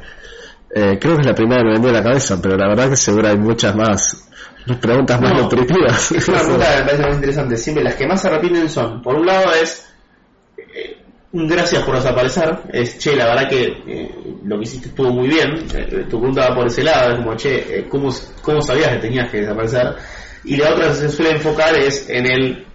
[0.73, 2.95] Eh, creo que es la primera que me vendió la cabeza, pero la verdad que
[2.95, 4.29] seguro hay muchas más
[4.81, 6.11] preguntas más No, nutritivas.
[6.13, 7.57] Es una pregunta que me parece muy interesante.
[7.57, 9.89] Siempre las que más se repiten son, por un lado es,
[10.57, 10.97] eh,
[11.33, 14.15] un gracias por desaparecer, es, che, la verdad que eh,
[14.45, 17.35] lo que hiciste estuvo muy bien, eh, tu pregunta va por ese lado, es como,
[17.35, 18.09] che, ¿cómo,
[18.41, 19.95] ¿cómo sabías que tenías que desaparecer?
[20.45, 22.65] Y la otra que se suele enfocar es en el,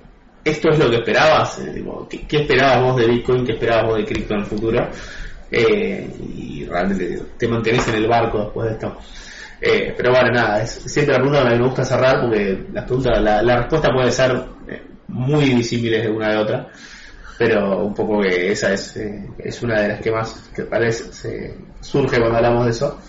[0.44, 1.58] ¿esto es lo que esperabas?
[1.60, 3.44] Eh, ¿qué, qué esperabas vos de Bitcoin?
[3.44, 4.88] ¿Qué esperabas vos de cripto en el futuro?
[5.50, 8.96] Eh, y realmente te mantenés en el barco después de esto.
[9.60, 13.56] Eh, pero bueno, nada, siempre la pregunta me gusta cerrar porque las preguntas, la, la
[13.56, 14.32] respuesta puede ser
[14.68, 16.68] eh, muy disímiles de una de otra,
[17.38, 21.12] pero un poco que esa es, eh, es una de las que más que parece
[21.12, 23.00] se surge cuando hablamos de eso.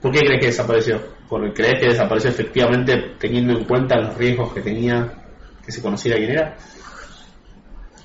[0.00, 1.00] ¿Por qué crees que desapareció?
[1.28, 5.12] ¿Porque crees que desapareció efectivamente teniendo en cuenta los riesgos que tenía
[5.64, 6.56] que se conociera quién era?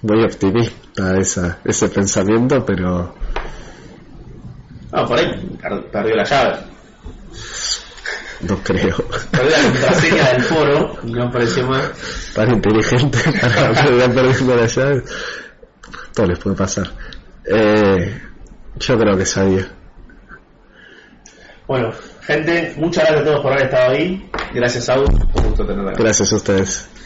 [0.01, 3.15] Muy optimista esa, ese pensamiento, pero
[4.91, 6.57] No, por ahí per- perdió la llave.
[8.41, 8.95] no creo.
[9.31, 11.91] Perdió la contraseña del foro no apareció más.
[12.35, 13.71] Tan inteligente para
[14.13, 15.03] perdiendo la llave.
[16.13, 16.87] Todo les puede pasar.
[17.45, 18.21] Eh,
[18.77, 19.67] yo creo que sabía.
[21.67, 21.91] Bueno,
[22.21, 24.29] gente, muchas gracias a todos por haber estado ahí.
[24.53, 25.05] Gracias, Saúl.
[25.33, 25.93] Un gusto tenerla.
[25.93, 26.87] Gracias a ustedes.